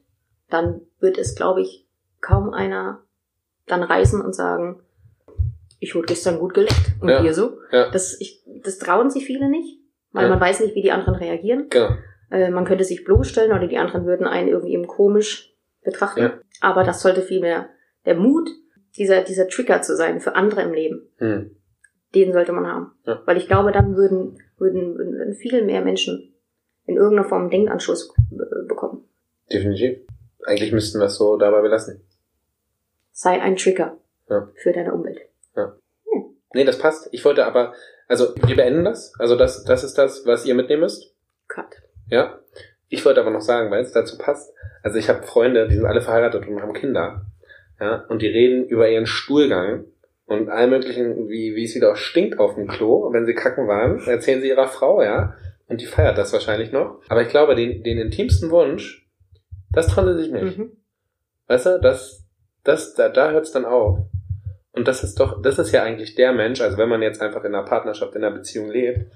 [0.50, 1.88] dann wird es, glaube ich,
[2.22, 3.02] kaum einer
[3.68, 4.82] dann reisen und sagen,
[5.80, 6.94] ich wurde gestern gut geleckt.
[7.02, 7.22] Und Ja.
[7.22, 7.58] hier so.
[7.72, 7.90] Ja.
[7.92, 9.80] Das, ich, das trauen sich viele nicht,
[10.12, 10.30] weil Ja.
[10.30, 11.68] man weiß nicht, wie die anderen reagieren.
[11.70, 11.90] Genau.
[12.32, 16.22] Äh, man könnte sich bloßstellen oder die anderen würden einen irgendwie eben komisch betrachten.
[16.22, 16.34] Ja.
[16.62, 17.70] Aber das sollte vielmehr
[18.06, 18.50] der Mut,
[18.98, 21.52] dieser, dieser Trigger zu sein für andere im Leben, Hm.
[22.16, 22.92] Den sollte man haben.
[23.06, 23.22] Ja.
[23.26, 26.34] Weil ich glaube, dann würden, würden, würden, viel mehr Menschen
[26.86, 29.04] in irgendeiner Form einen Denkanschluss äh, bekommen.
[29.52, 30.00] Definitiv.
[30.46, 32.02] Eigentlich müssten wir es so dabei belassen.
[33.12, 33.98] Sei ein Trigger
[34.30, 34.50] Ja.
[34.56, 35.22] für deine Umwelt.
[36.56, 37.10] Nee, das passt.
[37.12, 37.74] Ich wollte aber,
[38.08, 39.14] also wir beenden das.
[39.20, 41.14] Also das, das ist das, was ihr mitnehmen müsst.
[41.50, 41.82] Cut.
[42.08, 42.40] Ja.
[42.88, 44.54] Ich wollte aber noch sagen, weil es dazu passt.
[44.82, 47.26] Also ich habe Freunde, die sind alle verheiratet und haben Kinder.
[47.78, 48.06] Ja.
[48.08, 49.84] Und die reden über ihren Stuhlgang
[50.26, 54.00] und all möglichen, wie, wie es wieder stinkt auf dem Klo, wenn sie kacken waren,
[54.08, 55.36] erzählen sie ihrer Frau, ja.
[55.68, 57.02] Und die feiert das wahrscheinlich noch.
[57.10, 59.08] Aber ich glaube, den, den intimsten Wunsch,
[59.72, 60.58] das trauen sie sich nicht.
[60.58, 60.72] Mhm.
[61.48, 62.24] Weißt du, das,
[62.64, 64.00] das, da, da hört's dann auf.
[64.72, 67.44] Und das ist doch, das ist ja eigentlich der Mensch, also wenn man jetzt einfach
[67.44, 69.12] in einer Partnerschaft, in einer Beziehung lebt,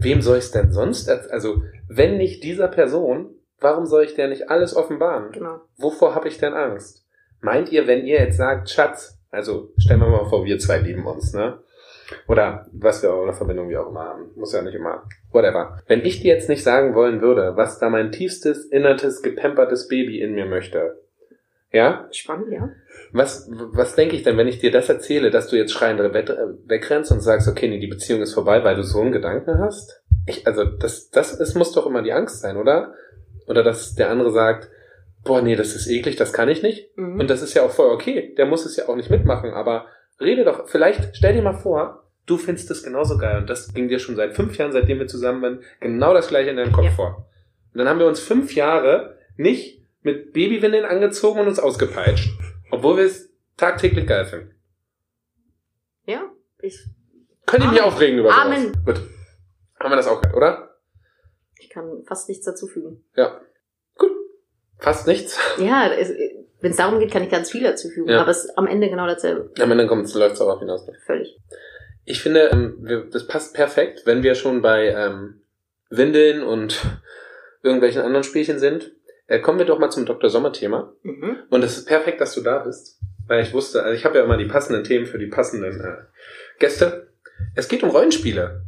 [0.00, 4.14] wem soll ich es denn sonst, erz- also wenn nicht dieser Person, warum soll ich
[4.14, 5.32] der nicht alles offenbaren?
[5.32, 5.60] Genau.
[5.76, 7.04] Wovor habe ich denn Angst?
[7.40, 11.06] Meint ihr, wenn ihr jetzt sagt, Schatz, also stellen wir mal vor, wir zwei lieben
[11.06, 11.58] uns, ne?
[12.28, 14.30] Oder was wir auch eine Verbindung wie auch immer haben.
[14.36, 15.02] Muss ja nicht immer.
[15.32, 15.80] Whatever.
[15.88, 20.20] Wenn ich dir jetzt nicht sagen wollen würde, was da mein tiefstes, innertes, gepempertes Baby
[20.20, 21.00] in mir möchte,
[21.72, 22.08] ja?
[22.12, 22.70] Spannend, ja.
[23.12, 26.30] Was, was denke ich denn, wenn ich dir das erzähle, dass du jetzt schreiend weg,
[26.66, 30.02] wegrennst und sagst, okay, nee, die Beziehung ist vorbei, weil du so einen Gedanken hast?
[30.26, 32.94] Ich, also, das, das ist, muss doch immer die Angst sein, oder?
[33.46, 34.70] Oder dass der andere sagt,
[35.26, 36.96] boah, nee, das ist eklig, das kann ich nicht.
[36.96, 37.20] Mhm.
[37.20, 38.34] Und das ist ja auch voll okay.
[38.36, 39.86] Der muss es ja auch nicht mitmachen, aber
[40.20, 43.88] rede doch, vielleicht stell dir mal vor, du findest es genauso geil und das ging
[43.88, 46.86] dir schon seit fünf Jahren, seitdem wir zusammen sind, genau das gleiche in deinem Kopf
[46.86, 46.90] Ja.
[46.92, 47.28] vor.
[47.72, 52.30] Und dann haben wir uns fünf Jahre nicht mit Babywindeln angezogen und uns ausgepeitscht,
[52.70, 54.54] obwohl wir es tagtäglich geil finden.
[56.06, 56.22] ja,
[56.62, 56.78] ich,
[57.46, 58.44] Könnt ihr mich aufregen über sowas?
[58.46, 58.72] Amen.
[58.84, 59.00] Gut.
[59.78, 60.62] Haben wir das auch gehört, oder?
[61.58, 63.04] ich kann fast nichts dazu fügen.
[63.16, 63.40] Ja.
[64.78, 65.38] Fast nichts.
[65.58, 65.90] Ja,
[66.60, 68.10] wenn es darum geht, kann ich ganz viel dazu fügen.
[68.10, 68.20] Ja.
[68.20, 69.50] Aber es ist am Ende genau dasselbe.
[69.60, 70.86] Am Ende kommt es läuft darauf hinaus.
[71.04, 71.38] Völlig.
[72.04, 75.40] Ich finde, ähm, wir, das passt perfekt, wenn wir schon bei ähm,
[75.90, 76.80] Windeln und
[77.62, 78.92] irgendwelchen anderen Spielchen sind.
[79.26, 80.30] Äh, kommen wir doch mal zum Dr.
[80.30, 80.92] Sommer-Thema.
[81.02, 81.38] Mhm.
[81.50, 82.98] Und es ist perfekt, dass du da bist.
[83.26, 85.96] Weil ich wusste, also ich habe ja immer die passenden Themen für die passenden äh,
[86.60, 87.08] Gäste.
[87.54, 88.62] Es geht um Rollenspiele.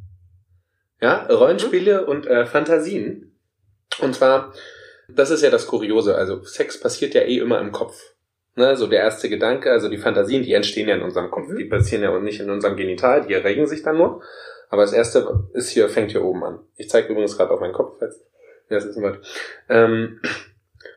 [1.00, 3.38] Ja, Rollenspiele und äh, Fantasien.
[4.00, 4.52] Und zwar,
[5.08, 6.14] das ist ja das Kuriose.
[6.14, 8.14] Also Sex passiert ja eh immer im Kopf.
[8.54, 11.48] Ne, so der erste Gedanke, also die Fantasien, die entstehen ja in unserem Kopf.
[11.48, 11.58] Mhm.
[11.58, 14.20] Die passieren ja nicht in unserem Genital, die erregen sich dann nur.
[14.68, 16.60] Aber das erste ist hier, fängt hier oben an.
[16.76, 18.20] Ich zeige übrigens gerade auf meinen Kopf, falls
[18.68, 19.20] ihr das wissen wollt.
[19.68, 20.20] Ähm,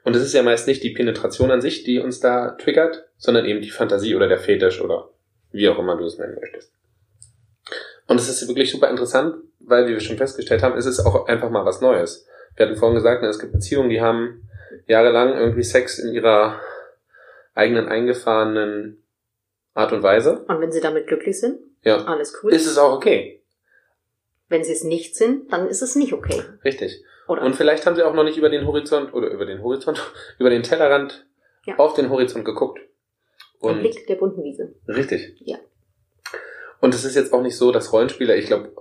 [0.04, 3.45] und es ist ja meist nicht die Penetration an sich, die uns da triggert, sondern
[3.45, 5.10] eben die Fantasie oder der Fetisch oder
[5.52, 6.74] wie auch immer du es nennen möchtest.
[8.08, 11.28] Und es ist wirklich super interessant, weil, wie wir schon festgestellt haben, ist es auch
[11.28, 12.28] einfach mal was Neues.
[12.56, 14.48] Wir hatten vorhin gesagt, ne, es gibt Beziehungen, die haben
[14.88, 16.60] jahrelang irgendwie Sex in ihrer
[17.56, 19.04] eigenen eingefahrenen
[19.74, 20.44] Art und Weise.
[20.48, 22.04] Und wenn sie damit glücklich sind, Ja.
[22.06, 22.52] alles cool.
[22.54, 23.42] Ist es auch okay.
[24.50, 26.44] wenn sie es nicht sind, dann ist es nicht okay.
[26.66, 27.02] Richtig.
[27.30, 27.42] Oder?
[27.44, 29.98] Und vielleicht haben sie auch noch nicht über den Horizont oder über den Horizont,
[30.40, 31.26] über den Tellerrand
[31.66, 31.76] Ja.
[31.78, 32.80] auf den Horizont geguckt.
[33.62, 34.74] Ein Und Blick der bunten Wiese.
[34.90, 35.36] richtig.
[35.40, 35.58] Ja.
[36.82, 38.74] Und es ist jetzt auch nicht so, dass Rollenspiele, ich glaube,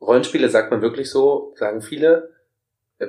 [0.00, 2.30] Rollenspiele sagt man wirklich so, sagen viele,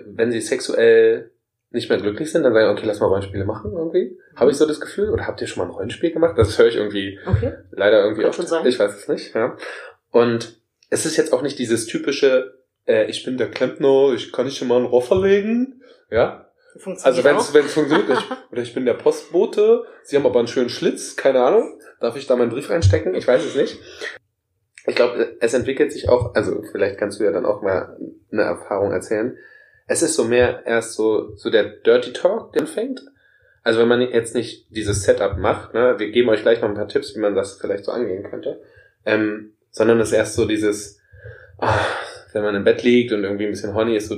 [0.06, 1.32] wenn sie sexuell
[1.71, 4.17] nicht mehr glücklich sind, dann sagen, okay, lass mal Rollenspiele machen irgendwie.
[4.36, 5.10] Habe ich so das Gefühl?
[5.10, 6.38] Oder habt ihr schon mal ein Rollenspiel gemacht?
[6.38, 7.53] Das höre ich irgendwie Okay.
[7.71, 8.65] leider irgendwie sein.
[8.67, 9.58] Ich weiß es nicht, ja.
[10.12, 10.60] Und
[10.91, 12.53] es ist jetzt auch nicht dieses typische,
[12.88, 16.47] äh, ich bin der Klempner, ich kann nicht schon mal einen Rohr verlegen, ja.
[16.77, 17.41] Funktioniert Also wenn auch.
[17.41, 20.69] es wenn es funktioniert, ich, oder ich bin der Postbote, sie haben aber einen schönen
[20.69, 23.15] Schlitz, keine Ahnung, darf ich da meinen Brief reinstecken?
[23.15, 23.79] Ich weiß es nicht.
[24.86, 27.97] Ich glaube, es entwickelt sich auch, also vielleicht kannst du ja dann auch mal
[28.32, 29.38] eine Erfahrung erzählen.
[29.93, 33.01] Es ist so mehr erst so, so der Dirty Talk, der anfängt.
[33.62, 36.73] Also wenn man jetzt nicht dieses Setup macht, ne, wir geben euch gleich noch ein
[36.73, 38.60] paar Tipps, wie man das vielleicht so angehen könnte,
[39.06, 40.99] ähm, sondern es ist erst so dieses,
[41.60, 41.77] ah,
[42.34, 44.15] wenn man im Bett liegt und irgendwie ein bisschen horny ist, so,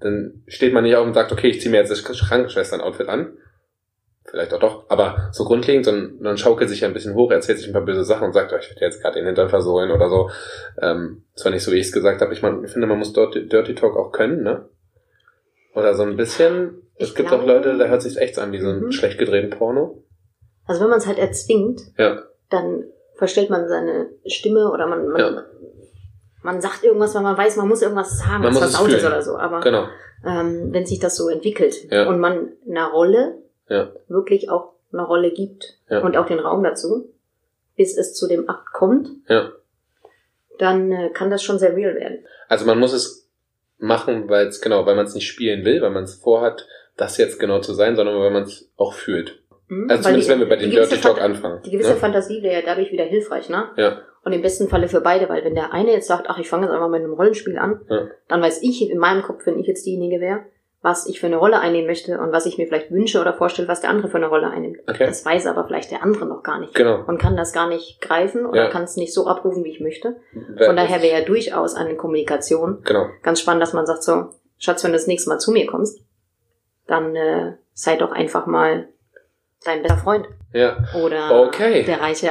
[0.00, 3.32] dann steht man nicht auf und sagt, okay, ich ziehe mir jetzt das Krankenschwestern-Outfit an.
[4.24, 7.58] Vielleicht auch doch, aber so grundlegend, sondern dann schaukelt sich ja ein bisschen hoch, erzählt
[7.58, 9.92] sich ein paar böse Sachen und sagt, oh, ich werde jetzt gerade den Hintern versohlen
[9.92, 10.30] oder so.
[10.80, 13.46] Ähm, zwar nicht so, wie ich es gesagt habe, ich, mein, finde, man muss Dirty,
[13.46, 14.68] Dirty Talk auch können, ne?
[15.74, 16.82] Oder so ein bisschen.
[16.96, 18.92] Es Ich gibt glaube- auch Leute, da hört sich echt an wie so ein Mhm.
[18.92, 20.04] schlecht gedrehten Porno.
[20.66, 22.22] Also wenn man es halt erzwingt, Ja.
[22.50, 22.84] dann
[23.16, 25.44] verstellt man seine Stimme oder man, man, Ja.
[26.42, 28.92] man sagt irgendwas, weil man weiß, man muss irgendwas sagen, Man was muss es versaut
[28.96, 29.36] ist oder so.
[29.36, 29.86] Aber Genau.
[30.26, 32.08] ähm, wenn sich das so entwickelt Ja.
[32.08, 33.38] und man einer Rolle
[34.08, 37.08] wirklich auch eine Rolle gibt und auch den Raum dazu,
[37.76, 39.08] bis es zu dem Akt kommt,
[40.58, 42.18] dann äh, kann das schon sehr real werden.
[42.48, 43.21] Also man muss es
[43.82, 46.66] machen, weil es, genau, weil man es nicht spielen will, weil man es vorhat,
[46.96, 49.42] das jetzt genau zu sein, sondern weil man es auch fühlt.
[49.68, 49.88] Mhm.
[49.90, 51.62] Also zumindest die- wenn wir bei dem Dirty Talk Fant- anfangen.
[51.64, 51.96] Die gewisse ne?
[51.96, 53.70] Fantasie wäre ja dadurch wieder hilfreich, ne?
[53.76, 53.98] Ja.
[54.24, 56.66] Und im besten Falle für beide, weil wenn der eine jetzt sagt, ach, ich fange
[56.66, 58.08] jetzt einfach mit einem Rollenspiel an, Ja.
[58.28, 60.44] dann weiß ich in meinem Kopf, wenn ich jetzt diejenige wäre,
[60.84, 63.68] was ich für eine Rolle einnehmen möchte und was ich mir vielleicht wünsche oder vorstelle,
[63.68, 64.78] was der andere für eine Rolle einnimmt.
[64.88, 65.06] Okay.
[65.06, 66.74] Das weiß aber vielleicht der andere noch gar nicht.
[66.74, 67.04] Genau.
[67.06, 68.68] Und kann das gar nicht greifen oder Ja.
[68.68, 70.16] kann es nicht so abrufen, wie ich möchte.
[70.32, 73.06] Wer- Von daher wäre ja durchaus eine Kommunikation Genau.
[73.22, 76.00] ganz spannend, dass man sagt so, Schatz, wenn du das nächste Mal zu mir kommst,
[76.88, 78.88] dann äh, sei doch einfach mal
[79.64, 80.78] dein bester Freund Ja.
[81.00, 81.84] oder Okay.
[81.84, 82.30] der reiche,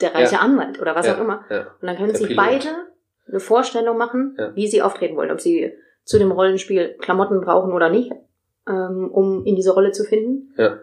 [0.00, 0.40] der reiche Ja.
[0.40, 1.16] Anwalt oder was Ja.
[1.16, 1.44] auch immer.
[1.50, 1.62] Ja.
[1.80, 2.44] Und dann können Der sich Pilot.
[2.46, 2.68] beide
[3.28, 5.30] eine Vorstellung machen, wie sie auftreten wollen.
[5.32, 5.72] Ob sie
[6.04, 8.12] zu dem Rollenspiel Klamotten brauchen oder nicht,
[8.68, 10.54] ähm, um in diese Rolle zu finden.
[10.56, 10.78] Ja.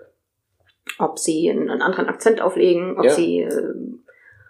[0.97, 3.12] Ob sie einen, einen anderen Akzent auflegen, ob Ja.
[3.12, 4.03] sie ähm,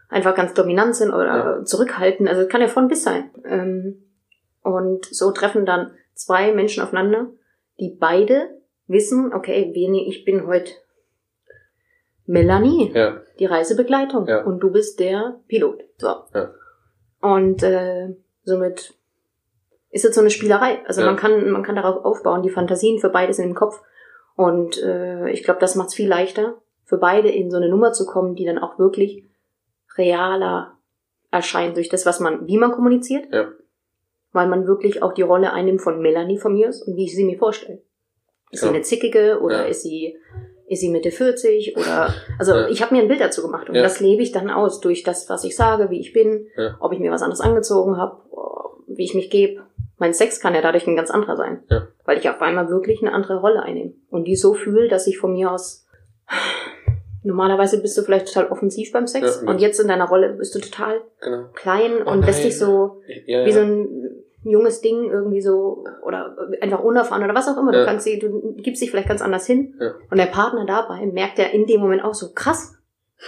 [0.09, 1.25] einfach ganz dominant sind oder
[1.59, 1.63] Ja.
[1.65, 2.27] zurückhalten.
[2.27, 3.29] Also es kann ja von bis sein.
[3.45, 4.03] Ähm,
[4.63, 7.27] und so treffen dann zwei Menschen aufeinander,
[7.79, 8.49] die beide
[8.87, 9.71] wissen, okay,
[10.07, 10.73] ich bin heute
[12.25, 13.21] Melanie Ja.
[13.39, 14.43] die Reisebegleitung Ja.
[14.43, 15.83] und du bist der Pilot.
[15.97, 16.07] So.
[16.33, 16.53] Ja.
[17.21, 18.93] Und äh, somit
[19.91, 20.79] ist es so eine Spielerei.
[20.85, 21.07] Also Ja.
[21.07, 22.43] man kann man kann darauf aufbauen.
[22.43, 23.81] Die Fantasien für beide sind im Kopf
[24.35, 27.91] und äh, ich glaube, das macht es viel leichter für beide in so eine Nummer
[27.93, 29.25] zu kommen, die dann auch wirklich
[29.97, 30.73] realer
[31.31, 33.25] erscheint durch das, was man, wie man kommuniziert.
[33.31, 33.49] Ja.
[34.31, 37.15] Weil man wirklich auch die Rolle einnimmt von Melanie von mir ist und wie ich
[37.15, 37.81] sie mir vorstelle.
[38.51, 38.71] Ist sie Ja.
[38.73, 40.17] eine zickige oder ist sie
[40.67, 42.67] ist sie Mitte 40 oder also Ja.
[42.67, 43.81] ich habe mir ein Bild dazu gemacht und Ja.
[43.81, 46.77] das lebe ich dann aus durch das, was ich sage, wie ich bin, Ja.
[46.79, 48.21] ob ich mir was anderes angezogen habe,
[48.87, 49.63] wie ich mich gebe.
[49.99, 51.87] Mein Sex kann ja dadurch ein ganz anderer sein, Ja.
[52.05, 55.17] weil ich auf einmal wirklich eine andere Rolle einnehme und die so fühle, dass ich
[55.19, 55.85] von mir aus
[57.23, 59.49] normalerweise bist du vielleicht total offensiv beim Sex Ja.
[59.49, 61.45] und jetzt in deiner Rolle bist du total Genau.
[61.53, 66.37] klein Oh und lässt dich so Ja, wie so ein junges Ding irgendwie so oder
[66.61, 67.73] einfach unerfahren oder was auch immer.
[67.73, 69.77] Du kannst sie, du gibst dich vielleicht ganz anders hin.
[70.09, 72.73] Und der Partner dabei merkt ja in dem Moment auch so krass,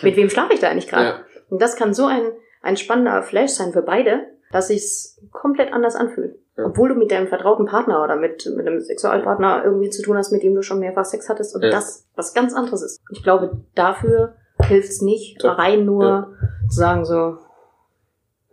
[0.03, 1.25] mit wem schlafe ich da eigentlich gerade?
[1.49, 2.21] Und das kann so ein,
[2.61, 4.21] ein spannender Flash sein für beide,
[4.53, 6.35] dass sich's komplett anders anfühlt.
[6.57, 6.65] Ja.
[6.65, 10.31] Obwohl du mit deinem vertrauten Partner oder mit, mit einem Sexualpartner irgendwie zu tun hast,
[10.31, 11.69] mit dem du schon mehrfach Sex hattest und Ja.
[11.71, 12.99] das was ganz anderes ist.
[13.11, 15.57] Ich glaube, dafür hilft's nicht, Doch.
[15.57, 16.27] rein nur Ja.
[16.69, 17.37] zu sagen so,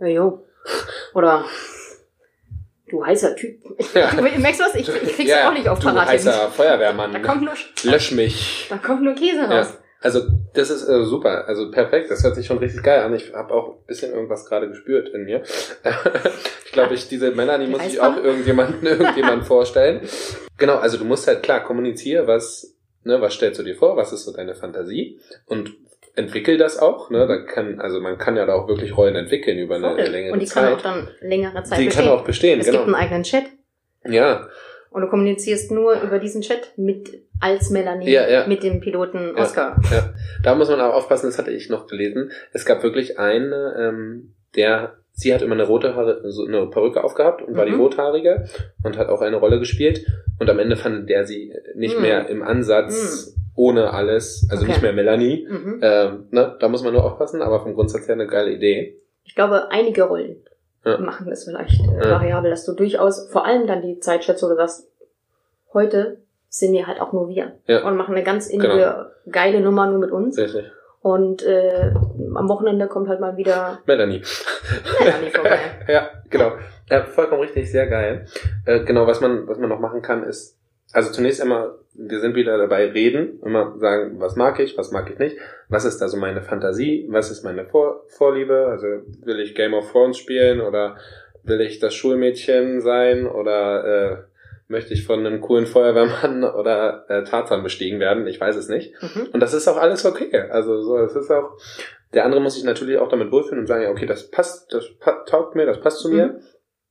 [0.00, 0.44] ja, jo.
[1.14, 1.44] Oder
[2.88, 3.58] du heißer Typ.
[3.94, 4.10] Ja.
[4.14, 4.74] Du merkst was?
[4.76, 6.08] Ich, ich krieg's ja, auch nicht auf du Parat.
[6.08, 7.12] heißer Feuerwehrmann.
[7.12, 8.66] Da kommt nur, Lösch mich.
[8.70, 9.58] da kommt nur Käse Ja.
[9.60, 9.76] raus.
[10.00, 10.22] Also
[10.54, 12.10] das ist äh, super, also perfekt.
[12.10, 13.14] Das hört sich schon richtig geil an.
[13.14, 15.42] Ich habe auch ein bisschen irgendwas gerade gespürt in mir.
[16.64, 20.00] ich glaube, ich diese Melanie Die muss ich auch irgendjemanden irgendjemand vorstellen.
[20.56, 24.12] Genau, also du musst halt klar kommunizieren, was ne, was stellst du dir vor, was
[24.12, 25.72] ist so deine Fantasie und
[26.14, 27.10] entwickel das auch.
[27.10, 30.00] Ne, da kann also man kann ja da auch wirklich Rollen entwickeln über eine Voll.
[30.02, 30.74] längere Und die kann Zeit.
[30.74, 32.04] auch dann längere Zeit die bestehen.
[32.04, 32.78] kann auch bestehen, es genau.
[32.84, 33.44] gibt einen eigenen Chat
[34.04, 34.48] Ja,
[34.98, 38.46] und du kommunizierst nur über diesen Chat mit als Melanie Ja, ja.
[38.48, 39.42] mit dem Piloten Ja.
[39.44, 39.80] Oscar.
[39.92, 42.32] Ja, da muss man auch aufpassen, das hatte ich noch gelesen.
[42.52, 47.04] Es gab wirklich eine, ähm, der, sie hat immer eine rote Haare, so eine Perücke
[47.04, 47.80] aufgehabt und war die Mhm.
[47.80, 48.48] rothaarige
[48.82, 50.04] und hat auch eine Rolle gespielt.
[50.40, 52.02] Und am Ende fand der sie nicht Mhm.
[52.02, 54.72] mehr im Ansatz ohne alles, also Okay.
[54.72, 55.46] nicht mehr Melanie.
[55.48, 55.78] Mhm.
[55.80, 58.98] Ähm, ne, da muss man nur aufpassen, aber vom Grundsatz her eine geile Idee.
[59.24, 60.36] Ich glaube, einige Rollen
[60.84, 60.98] Ja.
[60.98, 62.10] machen das vielleicht äh, Ja.
[62.12, 64.86] variabel, dass du durchaus, vor allem dann die Zeit schätzt, wo du sagst,
[65.72, 67.84] heute sind wir halt auch nur wir Ja.
[67.86, 70.38] und machen eine ganz innige, geile Nummer nur mit uns.
[70.38, 70.64] Richtig.
[71.00, 71.92] Und äh,
[72.34, 74.22] am Wochenende kommt halt mal wieder Melanie.
[75.00, 75.58] Melanie vorbei.
[75.88, 76.52] ja, genau.
[76.90, 78.26] Ja, vollkommen richtig, sehr geil.
[78.66, 80.57] Äh, genau, was man, was man noch machen kann, ist,
[80.92, 85.10] also zunächst einmal, wir sind wieder dabei, reden, immer sagen, was mag ich, was mag
[85.10, 85.36] ich nicht,
[85.68, 88.86] was ist also meine Fantasie, was ist meine Vor Vorliebe, also
[89.24, 90.96] will ich Game of Thrones spielen oder
[91.42, 94.16] will ich das Schulmädchen sein oder äh,
[94.68, 98.94] möchte ich von einem coolen Feuerwehrmann oder äh, Tarzan bestiegen werden, ich weiß es nicht.
[99.02, 99.28] Mhm.
[99.32, 100.46] Und das ist auch alles okay.
[100.50, 101.58] Also so, es ist auch,
[102.14, 104.88] der andere muss sich natürlich auch damit wohlfühlen und sagen, ja, okay, das passt, das
[105.00, 106.26] pa taugt mir, das passt zu mir.
[106.28, 106.40] Mhm.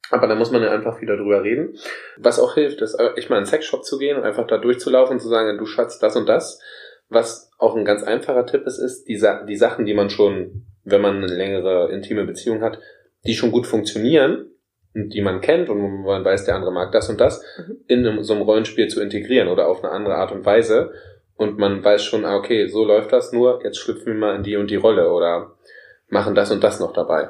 [0.09, 1.77] Aber da muss man ja einfach wieder drüber reden.
[2.17, 5.15] Was auch hilft, ist echt mal in einen Sexshop zu gehen und einfach da durchzulaufen
[5.15, 6.61] und zu sagen, du Schatz, das und das.
[7.09, 10.65] Was auch ein ganz einfacher Tipp ist, ist, die, Sa die Sachen, die man schon,
[10.83, 12.79] wenn man eine längere intime Beziehung hat,
[13.25, 14.51] die schon gut funktionieren,
[14.93, 17.77] die man kennt und man weiß, der andere mag das und das, Mhm.
[17.87, 20.91] in einem, so einem Rollenspiel zu integrieren oder auf eine andere Art und Weise.
[21.35, 24.43] Und man weiß schon, ah, okay, so läuft das nur, jetzt schlüpfen wir mal in
[24.43, 25.55] die und die Rolle oder
[26.09, 27.29] machen das und das noch dabei.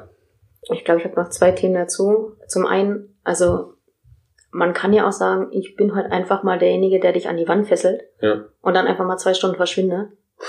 [0.72, 2.32] Ich glaube, ich habe noch zwei Themen dazu.
[2.46, 3.74] Zum einen, also
[4.50, 7.48] man kann ja auch sagen, ich bin heute einfach mal derjenige, der dich an die
[7.48, 8.44] Wand fesselt Ja.
[8.62, 10.12] und dann einfach mal zwei Stunden verschwinde.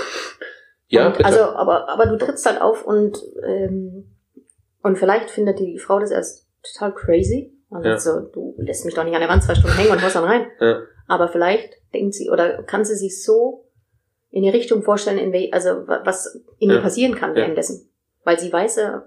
[0.92, 4.10] Ja, und, also, aber, aber du trittst halt auf und, ähm,
[4.82, 7.54] und vielleicht findet die Frau das erst total crazy.
[7.70, 7.96] Und Ja.
[8.00, 10.24] so, du lässt mich doch nicht an der Wand zwei Stunden hängen und haust dann
[10.24, 10.48] rein.
[10.60, 10.80] ja.
[11.08, 13.68] Aber vielleicht denkt sie oder kann sie sich so
[14.32, 16.78] in die Richtung vorstellen, in wel, also wa- was in Ja.
[16.78, 17.92] ihr passieren kann währenddessen.
[18.24, 19.06] Weil sie weiß ja,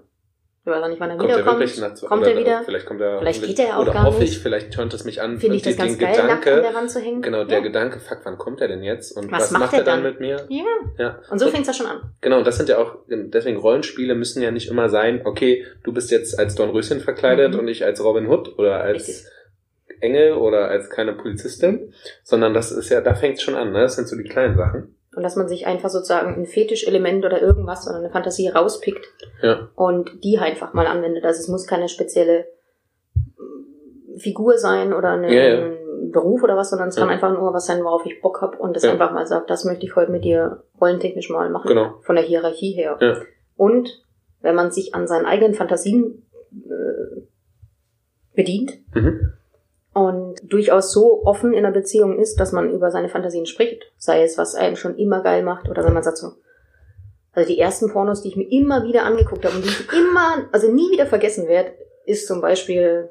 [0.65, 1.59] ich weiß auch nicht, wann er Kommt er wiederkommt.
[1.59, 2.61] wirklich nach kommt er wieder?
[2.63, 3.19] Vielleicht kommt er.
[3.19, 4.31] Vielleicht geht er ja auch Oder gar hoffe nicht.
[4.31, 5.37] ich, vielleicht tönt es mich an.
[5.37, 7.21] Finde ich das ganz den geil, nackt an Gedanke, der Wand zu hängen.
[7.21, 7.63] Genau, der ja.
[7.63, 9.11] Gedanke, fuck, wann kommt er denn jetzt?
[9.17, 10.11] Und Was was, macht macht er er dann dann?
[10.13, 10.45] mit mir?
[10.47, 10.63] Ja.
[10.97, 11.19] Ja.
[11.29, 12.13] Und so fängt's ja schon an.
[12.21, 15.91] Genau, und das sind ja auch, deswegen Rollenspiele müssen ja nicht immer sein, okay, du
[15.91, 17.59] bist jetzt als Dornröschen verkleidet Mhm.
[17.59, 19.25] und ich als Robin Hood oder als Richtig.
[19.99, 21.93] Engel oder als keine Polizistin,
[22.23, 23.81] sondern das ist ja, da fängt schon an, ne?
[23.81, 24.95] Das sind so die kleinen Sachen.
[25.15, 29.05] Und dass man sich einfach sozusagen ein Fetischelement oder irgendwas oder eine Fantasie rauspickt
[29.41, 29.69] Ja.
[29.75, 31.23] und die einfach mal anwendet.
[31.25, 32.45] Also es muss keine spezielle
[34.17, 35.65] Figur sein oder eine, Ja, ja.
[35.65, 38.59] ein Beruf oder was, sondern es kann einfach nur was sein, worauf ich Bock hab
[38.59, 41.67] und das einfach mal sagt, das möchte ich heute mit dir rollentechnisch mal machen.
[41.69, 41.95] Genau.
[42.01, 42.97] Von der Hierarchie her.
[43.01, 43.17] Ja.
[43.55, 44.03] Und
[44.41, 47.21] wenn man sich an seinen eigenen Fantasien äh,
[48.35, 49.33] bedient, Mhm.
[49.93, 53.91] Und durchaus so offen in einer Beziehung ist, dass man über seine Fantasien spricht.
[53.97, 56.33] Sei es, was einen schon immer geil macht oder wenn man sagt so,
[57.33, 60.47] also die ersten Pornos, die ich mir immer wieder angeguckt habe und die ich immer,
[60.51, 61.73] also nie wieder vergessen werde,
[62.05, 63.09] ist zum Beispiel,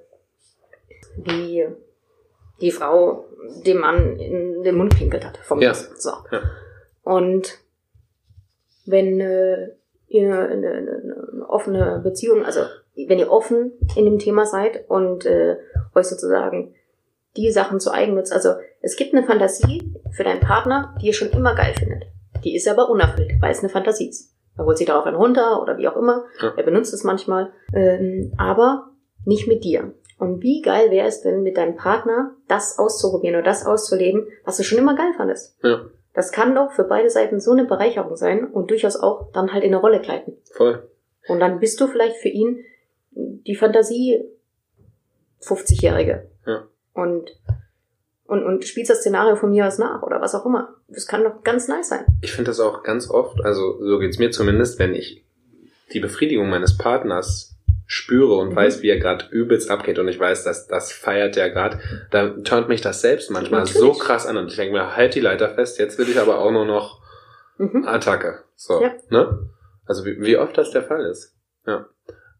[1.16, 1.66] wie
[2.60, 3.26] die Frau
[3.64, 5.38] dem Mann in den Mund pinkelt hat.
[5.38, 5.74] Vom Ja.
[5.74, 6.10] So.
[6.30, 6.42] Ja.
[7.02, 7.58] Und
[8.86, 9.70] wenn äh,
[10.08, 12.60] ihr eine, eine, eine offene Beziehung, also
[12.96, 15.56] wenn ihr offen in dem Thema seid und äh,
[15.94, 16.74] euch sozusagen
[17.36, 18.32] die Sachen zu eigen nutzt.
[18.32, 22.04] Also es gibt eine Fantasie für deinen Partner, die ihr schon immer geil findet.
[22.44, 24.34] Die ist aber unerfüllt, weil es eine Fantasie ist.
[24.58, 26.24] Er holt sich darauf einen runter oder wie auch immer.
[26.42, 26.52] Ja.
[26.56, 27.52] Er benutzt es manchmal.
[27.74, 28.90] Ähm, aber
[29.24, 29.94] nicht mit dir.
[30.18, 34.58] Und wie geil wäre es denn, mit deinem Partner das auszuprobieren oder das auszuleben, was
[34.58, 35.56] du schon immer geil fandest?
[35.62, 39.52] Ja, Das kann doch für beide Seiten so eine Bereicherung sein und durchaus auch dann
[39.52, 40.36] halt in eine Rolle gleiten.
[40.54, 40.86] voll.
[41.28, 42.62] Und dann bist du vielleicht für ihn
[43.14, 44.24] die Fantasie
[45.42, 46.30] 50-Jährige.
[46.46, 46.64] Ja.
[46.94, 47.30] Und,
[48.24, 50.74] und, und spielst das Szenario von mir aus nach oder was auch immer.
[50.88, 52.04] Das kann doch ganz nice sein.
[52.20, 55.24] Ich finde das auch ganz oft, also so geht's mir zumindest, wenn ich
[55.92, 57.56] die Befriedigung meines Partners
[57.86, 58.56] spüre und Mhm.
[58.56, 62.44] weiß, wie er gerade übelst abgeht und ich weiß, dass das feiert der gerade, dann
[62.44, 63.98] turnt mich das selbst manchmal so Natürlich.
[64.02, 66.50] krass an und ich denke mir, halt die Leiter fest, jetzt will ich aber auch
[66.50, 67.02] nur noch
[67.58, 67.86] Mhm.
[67.86, 68.44] Attacke.
[68.56, 68.92] So, Ja.
[69.10, 69.50] ne?
[69.84, 71.34] Also wie, wie oft das der Fall ist.
[71.66, 71.86] Ja.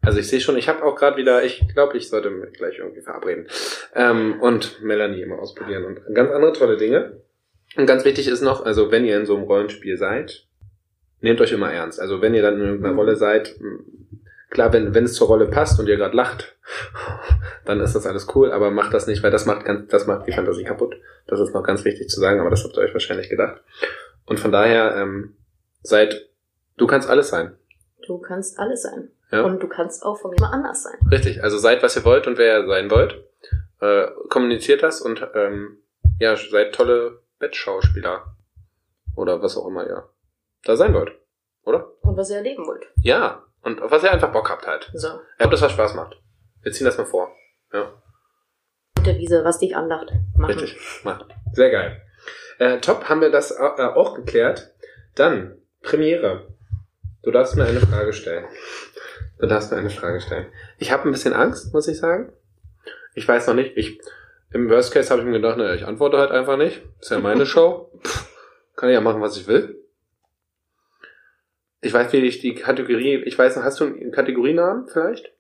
[0.02, 2.78] Also ich sehe schon, ich habe auch gerade wieder, ich glaube, ich sollte mich gleich
[2.78, 3.46] irgendwie verabreden.
[3.94, 7.20] Ähm, und Melanie immer ausprobieren und ganz andere tolle Dinge.
[7.76, 10.46] Und ganz wichtig ist noch, also wenn ihr in so einem Rollenspiel seid,
[11.20, 12.00] nehmt euch immer ernst.
[12.00, 12.98] Also wenn ihr dann in irgendeiner Mhm.
[12.98, 13.54] Rolle seid,
[14.50, 16.56] klar, wenn, wenn es zur Rolle passt und ihr gerade lacht,
[17.64, 20.26] dann ist das alles cool, aber macht das nicht, weil das macht ganz, das macht
[20.26, 20.96] die Fantasie kaputt.
[21.28, 23.62] Das ist noch ganz wichtig zu sagen, aber das habt ihr euch wahrscheinlich gedacht.
[24.26, 25.36] Und von daher, ähm,
[25.82, 26.28] seid,
[26.76, 27.56] du kannst alles sein.
[28.06, 29.08] Du kannst alles sein.
[29.32, 29.42] Ja.
[29.42, 30.98] Und du kannst auch von mir mal anders sein.
[31.10, 33.24] Richtig, also seid, was ihr wollt und wer ihr sein wollt.
[33.80, 35.78] Äh, kommuniziert das und ähm,
[36.20, 38.36] ja, seid tolle Bettschauspieler.
[39.16, 40.08] Oder was auch immer ihr
[40.64, 41.12] da sein wollt.
[41.64, 41.90] Oder?
[42.02, 42.84] Und was ihr erleben wollt.
[43.02, 43.42] Ja.
[43.62, 44.90] Und auf was ihr einfach Bock habt halt.
[44.94, 45.08] So.
[45.38, 46.20] Ja, das was Spaß macht.
[46.62, 47.30] Wir ziehen das mal vor.
[47.72, 47.92] Ja,
[48.96, 50.12] Mit der Wiese, was dich anlacht.
[50.36, 50.58] Machen.
[50.58, 50.78] richtig.
[51.04, 51.26] Macht.
[51.52, 52.02] Sehr geil.
[52.58, 54.72] Äh, top, haben wir das äh, auch geklärt.
[55.14, 56.48] Dann, Premiere.
[57.22, 58.44] Du darfst mir eine Frage stellen.
[59.38, 60.46] Du darfst mir eine Frage stellen.
[60.78, 62.32] Ich habe ein bisschen Angst, muss ich sagen.
[63.14, 63.76] Ich weiß noch nicht.
[63.76, 64.00] Ich,
[64.52, 66.82] Im Worst Case habe ich mir gedacht, naja, ich antworte halt einfach nicht.
[67.00, 67.90] Ist ja meine Show.
[68.04, 68.28] Pff,
[68.76, 69.78] kann ich ja machen, was ich will.
[71.80, 75.32] Ich weiß, wie ich die Kategorie, ich weiß noch, hast du einen Kategorienamen vielleicht?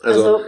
[0.00, 0.42] Also,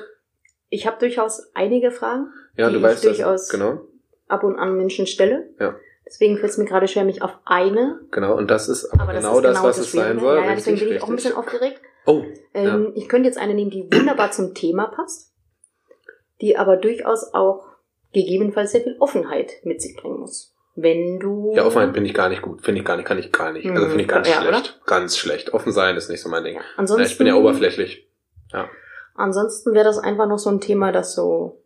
[0.69, 3.17] ich habe durchaus einige Fragen, ja, die du ich weißt das.
[3.17, 3.81] durchaus- Genau,
[4.29, 5.49] ab und an Menschen stelle.
[5.59, 5.75] Ja.
[6.07, 7.99] Deswegen fällt es mir gerade schwer, mich auf eine.
[8.13, 8.37] genau.
[8.37, 10.37] Und das ist aber, Aber das genau ist das, genau was es sein soll.
[10.37, 11.81] Ja, deswegen bin ich auch ein bisschen aufgeregt.
[12.07, 12.23] Oh,
[12.55, 15.33] Ähm, Ich könnte jetzt eine nehmen, die wunderbar zum Thema passt,
[16.41, 17.67] die aber durchaus auch
[18.13, 20.55] gegebenenfalls sehr viel Offenheit mit sich bringen muss.
[20.75, 21.53] Wenn du.
[21.55, 22.63] Ja, Offenheit bin ich gar nicht gut.
[22.63, 23.67] Finde ich gar nicht, kann ich gar nicht.
[23.69, 24.81] Also Hm, finde ich ganz ja, schlecht.
[24.87, 25.55] Ganz schlecht.
[25.55, 26.61] Offen sein ist nicht so mein Ding.
[26.77, 28.09] ansonsten, Ja, ich bin ja oberflächlich.
[29.15, 31.63] Ansonsten wäre das einfach noch so ein Thema, das so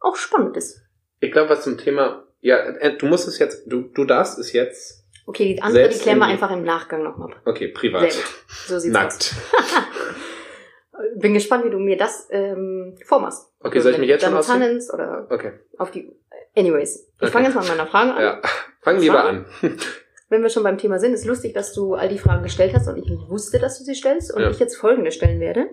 [0.00, 0.80] auch spannend ist.
[1.20, 4.52] Ich glaube, was zum Thema, ja, äh, du musst es jetzt, du, du darfst es
[4.52, 7.34] jetzt, Okay, die andere, Selbst die klären wir in- einfach im Nachgang nochmal.
[7.44, 8.30] okay, privat, Sehr gut.
[8.66, 9.02] So sieht's aus.
[9.02, 9.34] nackt.
[11.16, 13.48] Bin gespannt, wie du mir das ähm, vormachst.
[13.60, 15.52] Okay, soll ich mich jetzt schon handelst oder Okay.
[15.78, 16.12] auf die.
[16.56, 17.30] Anyways, ich Okay.
[17.32, 18.22] fange jetzt mal mit meiner Frage an.
[18.22, 18.42] Ja.
[18.80, 19.44] Fang lieber an.
[20.28, 22.86] Wenn wir schon beim Thema sind, ist lustig, dass du all die Fragen gestellt hast
[22.88, 24.50] und ich nicht wusste, dass du sie stellst und Ja.
[24.50, 25.68] ich jetzt folgende stellen werde.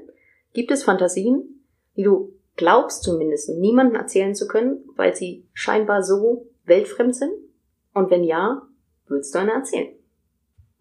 [0.53, 1.63] Gibt es Fantasien,
[1.95, 7.31] die du glaubst zumindest niemandem erzählen zu können, weil sie scheinbar so weltfremd sind?
[7.93, 8.61] Und wenn ja,
[9.11, 9.93] würdest du eine erzählen?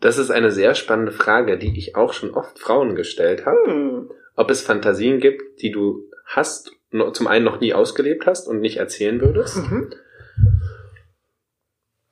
[0.01, 3.59] Das ist eine sehr spannende Frage, die ich auch schon oft Frauen gestellt habe.
[3.67, 4.11] Hm.
[4.35, 6.73] Ob es Fantasien gibt, die du hast,
[7.13, 9.57] zum einen noch nie ausgelebt hast und nicht erzählen würdest.
[9.59, 9.93] Mhm.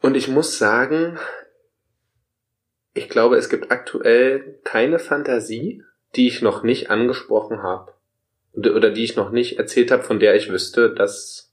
[0.00, 1.18] Und ich muss sagen,
[2.94, 5.82] ich glaube, es gibt aktuell keine Fantasie,
[6.16, 7.92] die ich noch nicht angesprochen habe.
[8.52, 11.52] Oder die ich noch nicht erzählt habe, von der ich wüsste, dass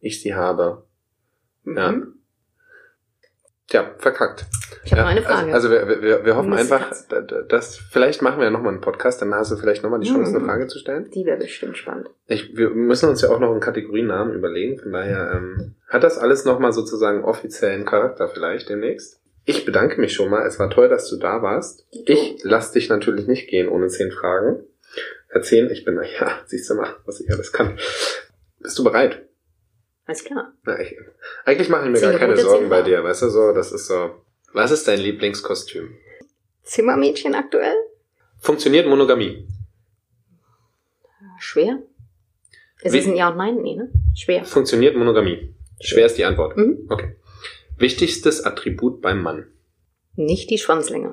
[0.00, 0.84] ich sie habe.
[1.64, 1.94] Ja.
[3.68, 4.46] Tja, verkackt.
[4.84, 5.52] Ich habe ja, noch eine Frage.
[5.52, 6.92] Also, also wir, wir, wir hoffen einfach,
[7.48, 10.30] dass vielleicht machen wir ja nochmal einen Podcast, dann hast du vielleicht nochmal die Chance,
[10.30, 10.36] Mhm.
[10.36, 11.10] eine Frage zu stellen.
[11.12, 12.08] die wäre bestimmt spannend.
[12.26, 16.16] Ich, wir müssen uns ja auch noch einen Kategorienamen überlegen, von daher ähm, hat das
[16.16, 19.20] alles nochmal sozusagen offiziellen Charakter vielleicht demnächst.
[19.44, 21.86] Ich bedanke mich schon mal, es war toll, dass du da warst.
[21.90, 24.62] Ich lass dich natürlich nicht gehen ohne zehn Fragen.
[25.28, 27.76] Erzählen, ich bin, ja, siehst du mal, was ich alles kann.
[28.60, 29.25] Bist du bereit?
[30.06, 30.52] Alles klar.
[30.64, 30.96] Na, ich,
[31.44, 33.86] eigentlich mache ich mir Zehn gar keine Sorgen bei dir, weißt du, so, das ist
[33.86, 34.22] so.
[34.52, 35.96] Was ist dein Lieblingskostüm?
[36.62, 37.74] Zimmermädchen aktuell?
[38.38, 39.46] Funktioniert Monogamie?
[41.38, 41.80] Schwer?
[42.82, 43.56] Es Wie- ist ein Ja und Nein?
[43.62, 43.90] Nee, ne?
[44.14, 44.44] Schwer.
[44.44, 45.54] Funktioniert Monogamie?
[45.80, 46.56] Schwer ist die Antwort.
[46.56, 46.86] Mhm.
[46.88, 47.16] Okay.
[47.76, 49.46] Wichtigstes Attribut beim Mann?
[50.14, 51.08] Nicht die Schwanzlänge.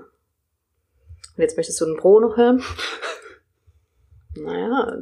[1.35, 2.63] Und jetzt möchtest du einen Pro noch hören?
[4.35, 4.97] Naja,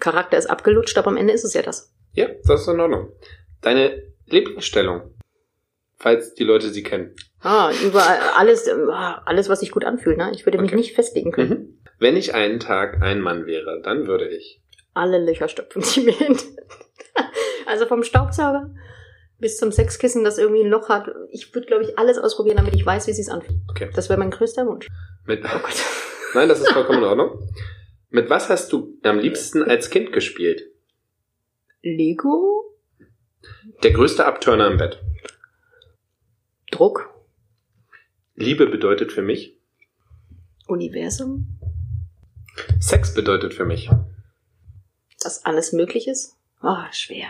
[0.00, 1.90] Charakter ist abgelutscht, aber am Ende ist es ja das.
[2.18, 3.12] Ja, das ist in Ordnung.
[3.60, 5.14] Deine Lieblingsstellung?
[5.96, 7.14] Falls die Leute sie kennen.
[7.40, 8.72] Ah, überall, alles, äh,
[9.24, 10.30] alles, was sich gut anfühlt, ne?
[10.34, 10.76] Ich würde mich Okay.
[10.76, 11.50] nicht festlegen können.
[11.50, 11.78] Mhm.
[11.98, 14.60] Wenn ich einen Tag ein Mann wäre, dann würde ich.
[14.94, 16.36] Alle Löcher stopfen, die mir hin.
[17.66, 18.70] Also vom Staubsauger
[19.40, 21.08] bis zum Sexkissen, das irgendwie ein Loch hat.
[21.30, 23.58] Ich würde, glaube ich, alles ausprobieren, damit ich weiß, wie es sich anfühlt.
[23.70, 23.88] Okay.
[23.94, 24.88] Das wäre mein größter Wunsch.
[25.26, 25.76] Mit, Oh Gott.
[26.34, 27.48] nein, das ist vollkommen in Ordnung.
[28.10, 30.62] Mit was hast du am liebsten als Kind gespielt?
[31.96, 32.64] Lego?
[33.82, 35.02] Der größte Abturner im Bett.
[36.70, 37.08] Druck?
[38.34, 39.56] Liebe bedeutet für mich.
[40.66, 41.58] Universum?
[42.80, 43.90] Sex bedeutet für mich.
[45.22, 46.36] Dass alles möglich ist?
[46.62, 47.28] Oh, schwer.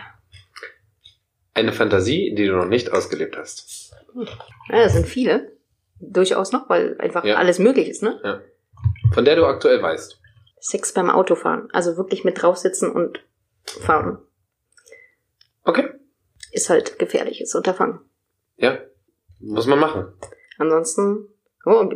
[1.53, 3.93] Eine Fantasie, die du noch nicht ausgelebt hast.
[4.15, 5.51] Ja, das sind viele.
[5.99, 7.35] Durchaus noch, weil einfach Ja.
[7.35, 8.41] alles möglich ist, ne?
[9.13, 10.19] Von der du aktuell weißt.
[10.59, 11.69] Sex beim Autofahren.
[11.71, 13.19] Also wirklich mit draufsitzen und
[13.65, 14.19] fahren.
[15.69, 15.87] Okay.
[16.51, 17.99] Ist halt gefährliches Unterfangen.
[18.57, 18.79] Ja.
[19.39, 20.11] Muss man machen.
[20.57, 21.27] Ansonsten,
[21.63, 21.87] oh,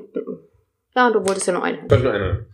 [0.95, 1.78] ja, du wolltest ja noch eine.
[1.78, 2.45] Ich wollte nur eine.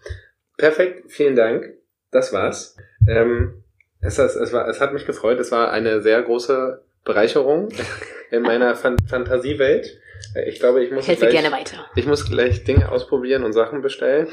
[0.55, 1.74] Perfekt, vielen Dank.
[2.09, 2.78] Das war's.
[3.05, 3.65] Ähm,
[3.99, 5.41] es, es, es, war, es hat mich gefreut.
[5.41, 7.67] Es war eine sehr große Bereicherung
[8.32, 9.99] in meiner Fan Fantasiewelt.
[10.47, 11.86] Ich glaube, ich muss, Helfe gleich, gerne weiter.
[11.95, 14.30] ich muss gleich Dinge ausprobieren und Sachen bestellen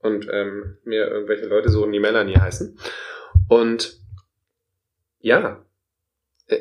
[0.00, 2.76] und ähm, mir irgendwelche Leute suchen, die Melanie heißen.
[3.48, 4.00] Und
[5.20, 5.64] ja,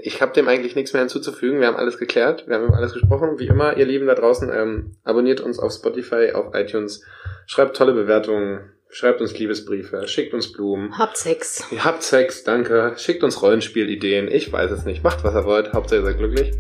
[0.04, 1.60] ich habe dem eigentlich nichts mehr hinzuzufügen.
[1.60, 3.40] Wir haben alles geklärt, wir haben über alles gesprochen.
[3.40, 7.04] Wie immer, ihr Lieben da draußen, ähm, abonniert uns auf Spotify, auf iTunes,
[7.46, 10.98] schreibt tolle Bewertungen, schreibt uns Liebesbriefe, schickt uns Blumen.
[10.98, 11.64] Habt Sex.
[11.72, 12.94] Ihr habt Sex, danke.
[12.98, 14.28] Schickt uns Rollenspielideen.
[14.28, 15.04] Ich weiß es nicht.
[15.04, 15.74] Macht, was ihr wollt.
[15.74, 16.52] Hauptsache ihr seid glücklich.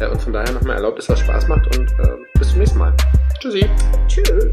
[0.00, 2.78] Äh, und von daher nochmal erlaubt, dass das Spaß macht und äh, bis zum nächsten
[2.78, 2.94] Mal.
[3.40, 3.68] Tschüssi.
[4.08, 4.52] Tschüss.